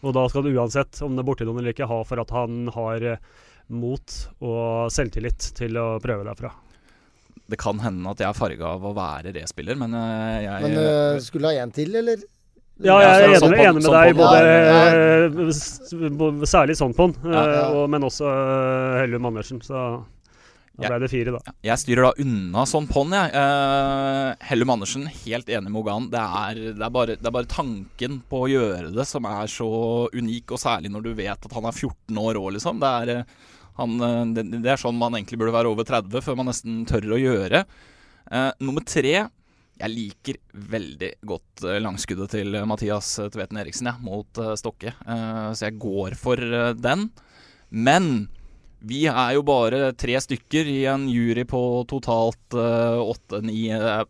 Og 0.00 0.16
da 0.16 0.24
skal 0.32 0.46
du 0.46 0.54
uansett, 0.54 1.02
om 1.04 1.14
det 1.14 1.22
er 1.22 1.28
borti 1.28 1.46
noen 1.46 1.60
eller 1.60 1.74
ikke, 1.74 1.88
ha 1.90 2.00
for 2.08 2.22
at 2.22 2.32
han 2.34 2.70
har 2.74 3.06
øh, 3.12 3.22
mot 3.70 4.16
og 4.42 4.90
selvtillit 4.92 5.52
til 5.56 5.78
å 5.78 5.86
prøve 6.02 6.26
derfra. 6.26 6.50
Det 7.50 7.58
kan 7.60 7.80
hende 7.82 8.12
at 8.12 8.22
jeg 8.22 8.30
er 8.30 8.36
farga 8.38 8.74
av 8.76 8.84
å 8.86 8.92
være 8.96 9.34
respiller, 9.34 9.78
men 9.78 9.94
eh, 9.98 10.44
jeg 10.46 10.66
Men 10.66 10.76
uh, 10.78 11.22
skulle 11.22 11.50
ha 11.50 11.64
én 11.64 11.74
til, 11.74 11.94
eller? 12.00 12.22
Ja, 12.80 12.96
jeg 13.02 13.10
er 13.10 13.26
enig, 13.26 13.40
sånn 13.42 13.54
enig 13.58 13.74
med 13.76 13.84
sånn 13.84 13.96
deg, 13.98 14.14
både, 14.16 14.38
ja, 14.48 14.76
ja. 14.88 16.46
særlig 16.48 16.76
sånn 16.78 16.94
Ja, 16.96 17.42
ja. 17.44 17.64
og, 17.74 17.82
men 17.92 18.06
også 18.06 18.30
Hellum 19.02 19.28
Andersen. 19.28 19.60
Så 19.60 19.82
da 20.80 20.88
ble 20.88 20.98
det 21.02 21.10
fire, 21.12 21.34
da. 21.34 21.54
Jeg 21.64 21.80
styrer 21.82 22.06
da 22.06 22.24
unna 22.24 22.64
sånn 22.68 22.88
på'n, 22.90 23.14
jeg. 23.16 23.32
Uh, 23.34 24.46
Hellum 24.48 24.72
Andersen, 24.74 25.06
helt 25.24 25.50
enig 25.52 25.72
med 25.72 25.80
Ogan. 25.82 26.08
Det 26.12 26.20
er, 26.20 26.60
det, 26.70 26.84
er 26.86 26.94
bare, 26.94 27.16
det 27.20 27.28
er 27.28 27.34
bare 27.36 27.50
tanken 27.50 28.20
på 28.30 28.44
å 28.44 28.50
gjøre 28.50 28.92
det 28.94 29.06
som 29.08 29.28
er 29.28 29.50
så 29.52 29.70
unik, 30.14 30.54
og 30.56 30.62
særlig 30.62 30.92
når 30.92 31.04
du 31.06 31.10
vet 31.18 31.48
at 31.50 31.56
han 31.56 31.68
er 31.68 31.76
14 31.76 32.22
år 32.22 32.40
òg, 32.40 32.48
liksom. 32.56 32.80
Det 32.80 32.94
er, 33.02 33.12
eh, 33.18 33.52
han, 33.80 33.98
eh, 34.06 34.22
det, 34.38 34.46
det 34.56 34.72
er 34.72 34.80
sånn 34.80 34.98
man 35.00 35.18
egentlig 35.18 35.40
burde 35.42 35.56
være 35.58 35.74
over 35.74 35.88
30 35.88 36.24
før 36.24 36.40
man 36.40 36.50
nesten 36.52 36.82
tør 36.88 37.12
å 37.16 37.20
gjøre. 37.20 37.64
Uh, 38.30 38.50
nummer 38.62 38.84
tre 38.86 39.14
Jeg 39.80 39.90
liker 39.90 40.36
veldig 40.70 41.14
godt 41.26 41.64
langskuddet 41.80 42.36
til 42.36 42.56
Mathias 42.68 43.14
Tveten 43.32 43.58
Eriksen 43.62 43.88
ja, 43.88 43.94
mot 44.04 44.40
Stokke, 44.60 44.92
så 45.00 45.64
jeg 45.64 45.78
går 45.80 46.18
for 46.20 46.36
den. 46.76 47.06
Men 47.72 48.28
vi 48.80 49.02
er 49.10 49.34
jo 49.36 49.42
bare 49.44 49.90
tre 49.98 50.16
stykker 50.22 50.68
i 50.72 50.78
en 50.88 51.04
jury 51.10 51.44
på 51.48 51.60
totalt 51.90 52.54
åtte-ni 52.56 53.66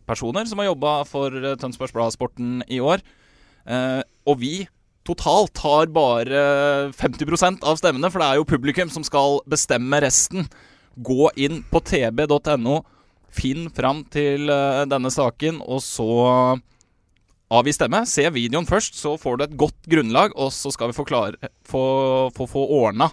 personer 0.07 0.47
som 0.47 0.61
har 0.61 0.69
jobba 0.69 0.93
for 1.09 1.35
uh, 1.35 1.57
Tønsbergs 1.59 1.91
Blad-sporten 1.95 2.61
i 2.71 2.79
år. 2.79 3.03
Uh, 3.67 3.99
og 4.25 4.39
vi 4.39 4.53
totalt 5.07 5.61
har 5.63 5.91
bare 5.93 6.41
50% 6.97 7.65
av 7.67 7.79
stemmene, 7.79 8.09
for 8.11 8.21
det 8.21 8.29
er 8.29 8.39
jo 8.39 8.49
publikum 8.49 8.91
som 8.93 9.05
skal 9.05 9.39
bestemme 9.49 10.01
resten. 10.03 10.47
Gå 10.95 11.31
inn 11.41 11.61
på 11.71 11.81
tb.no, 11.83 12.81
finn 13.31 13.69
fram 13.73 14.03
til 14.11 14.51
eh, 14.51 14.83
denne 14.91 15.09
saken, 15.13 15.61
og 15.63 15.79
så 15.81 16.09
avgi 17.51 17.73
stemme. 17.75 18.03
Se 18.09 18.27
videoen 18.35 18.67
først, 18.67 18.99
så 18.99 19.15
får 19.19 19.39
du 19.39 19.45
et 19.45 19.57
godt 19.59 19.89
grunnlag, 19.89 20.35
og 20.35 20.51
så 20.53 20.71
skal 20.75 20.91
vi 20.91 20.99
forklare, 20.99 21.51
få, 21.67 21.83
få, 22.35 22.47
få 22.51 22.67
ordna 22.81 23.09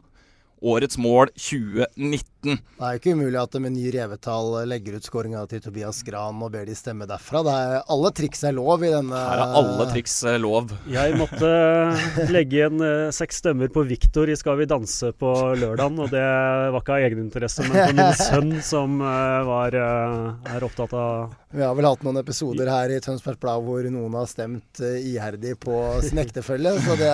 årets 0.62 0.99
mål 0.99 1.29
2019. 1.29 2.38
Det 2.38 2.55
er 2.55 2.94
jo 2.94 3.01
ikke 3.01 3.14
umulig 3.18 3.38
at 3.40 3.55
de 3.55 3.61
med 3.64 3.74
ny 3.74 3.88
revetall 3.90 4.53
legger 4.70 4.98
ut 4.98 5.07
skåringa 5.07 5.40
til 5.51 5.62
Tobias 5.64 6.05
Gran 6.07 6.38
og 6.44 6.53
ber 6.55 6.68
de 6.68 6.77
stemme 6.79 7.09
derfra. 7.11 7.42
Det 7.42 7.55
er, 7.55 7.72
alle 7.90 8.12
triks 8.14 8.44
er 8.46 8.55
lov 8.55 8.85
i 8.87 8.92
denne 8.92 9.18
Her 9.18 9.42
er 9.42 9.57
alle 9.59 9.87
triks 9.90 10.14
eh, 10.22 10.38
lov. 10.38 10.70
Jeg 10.87 11.16
måtte 11.18 11.51
legge 12.35 12.61
igjen 12.61 12.85
eh, 12.85 13.09
seks 13.14 13.40
stemmer 13.42 13.72
på 13.74 13.83
Viktor 13.88 14.31
i 14.31 14.37
Skal 14.38 14.61
vi 14.61 14.68
danse 14.70 15.11
på 15.18 15.33
lørdagen, 15.59 15.98
og 16.05 16.12
det 16.14 16.22
var 16.22 16.79
ikke 16.79 16.94
av 16.94 17.07
egeninteresse, 17.09 17.66
men 17.66 17.74
på 17.74 17.98
min 17.98 18.22
sønn 18.29 18.55
som 18.62 19.03
eh, 19.03 19.40
var, 19.48 19.74
er 19.74 20.68
opptatt 20.68 20.94
av 20.94 21.35
Vi 21.59 21.64
har 21.64 21.74
vel 21.74 21.90
hatt 21.90 22.07
noen 22.07 22.22
episoder 22.22 22.70
her 22.70 22.94
i 22.94 23.01
Tønsbergs 23.03 23.42
Blad 23.42 23.66
hvor 23.66 23.90
noen 23.90 24.14
har 24.20 24.31
stemt 24.31 24.83
iherdig 24.85 25.57
på 25.59 25.74
sin 26.07 26.22
ektefelle, 26.22 26.77
så 26.87 26.94
det 27.01 27.11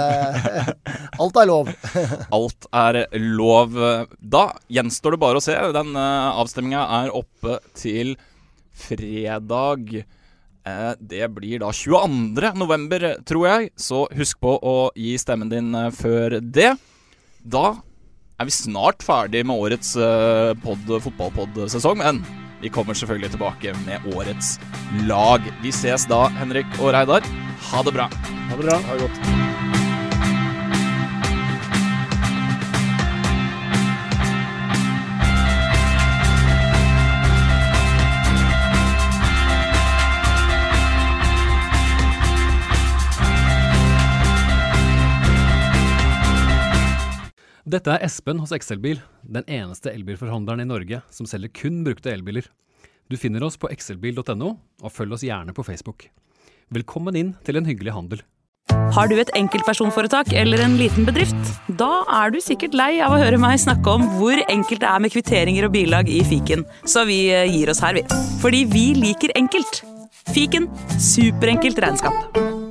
Alt 1.22 1.36
er 1.38 1.46
lov. 1.46 1.68
Alt 2.34 2.66
er 2.74 2.96
lov. 3.22 3.76
Da 4.18 4.48
gjenstår 4.72 5.13
det 5.13 5.13
bare 5.20 5.40
å 5.40 5.44
se. 5.44 5.54
Den 5.74 5.94
uh, 5.96 6.34
avstemninga 6.40 6.84
er 7.02 7.14
oppe 7.14 7.58
til 7.78 8.14
fredag. 8.74 9.96
Eh, 10.64 10.92
det 10.98 11.28
blir 11.36 11.60
da 11.62 11.70
22. 11.72 12.52
november, 12.58 13.08
tror 13.28 13.48
jeg. 13.48 13.72
Så 13.76 14.04
husk 14.16 14.40
på 14.42 14.56
å 14.58 14.76
gi 14.98 15.14
stemmen 15.20 15.52
din 15.52 15.74
eh, 15.78 15.92
før 15.94 16.40
det. 16.40 16.72
Da 17.44 17.66
er 18.40 18.48
vi 18.48 18.56
snart 18.56 19.04
ferdig 19.06 19.44
med 19.46 19.60
årets 19.62 19.92
fotballpod-sesong, 20.64 22.00
men 22.00 22.24
vi 22.64 22.72
kommer 22.72 22.96
selvfølgelig 22.98 23.34
tilbake 23.36 23.76
med 23.84 24.08
årets 24.16 24.56
lag. 25.06 25.44
Vi 25.62 25.70
ses 25.76 26.08
da, 26.10 26.24
Henrik 26.40 26.80
og 26.80 26.96
Reidar. 26.96 27.32
Ha 27.70 27.86
det 27.86 27.94
bra. 27.94 28.10
Ha 28.10 28.56
det 28.56 28.64
bra. 28.64 28.80
Ha 28.88 28.96
det 28.96 29.06
godt. 29.06 29.43
Dette 47.74 47.90
er 47.90 48.04
Espen 48.06 48.38
hos 48.38 48.52
XL-bil, 48.54 49.00
den 49.26 49.46
eneste 49.50 49.90
elbilforhandleren 49.90 50.62
i 50.62 50.68
Norge 50.68 51.00
som 51.10 51.26
selger 51.26 51.50
kun 51.58 51.80
brukte 51.82 52.12
elbiler. 52.12 52.46
Du 53.10 53.16
finner 53.18 53.42
oss 53.42 53.56
på 53.58 53.70
excelbil.no, 53.72 54.52
og 54.54 54.94
følg 54.94 55.16
oss 55.16 55.24
gjerne 55.26 55.54
på 55.56 55.64
Facebook. 55.66 56.06
Velkommen 56.70 57.18
inn 57.18 57.34
til 57.42 57.58
en 57.58 57.66
hyggelig 57.66 57.96
handel. 57.96 58.22
Har 58.94 59.10
du 59.10 59.16
et 59.18 59.32
enkeltpersonforetak 59.34 60.30
eller 60.38 60.62
en 60.62 60.78
liten 60.78 61.08
bedrift? 61.08 61.50
Da 61.80 62.04
er 62.20 62.30
du 62.30 62.38
sikkert 62.44 62.78
lei 62.78 62.92
av 63.02 63.16
å 63.16 63.20
høre 63.20 63.42
meg 63.42 63.58
snakke 63.60 63.98
om 63.98 64.06
hvor 64.20 64.38
enkelt 64.46 64.84
det 64.84 64.92
er 64.92 65.02
med 65.02 65.16
kvitteringer 65.16 65.66
og 65.66 65.74
bilag 65.74 66.12
i 66.12 66.22
fiken, 66.30 66.62
så 66.86 67.02
vi 67.08 67.24
eh, 67.34 67.48
gir 67.50 67.74
oss 67.74 67.82
her, 67.82 67.98
vi. 67.98 68.06
Fordi 68.44 68.64
vi 68.70 68.86
liker 69.02 69.34
enkelt. 69.40 69.82
Fiken 70.30 70.70
superenkelt 71.02 71.82
regnskap. 71.82 72.63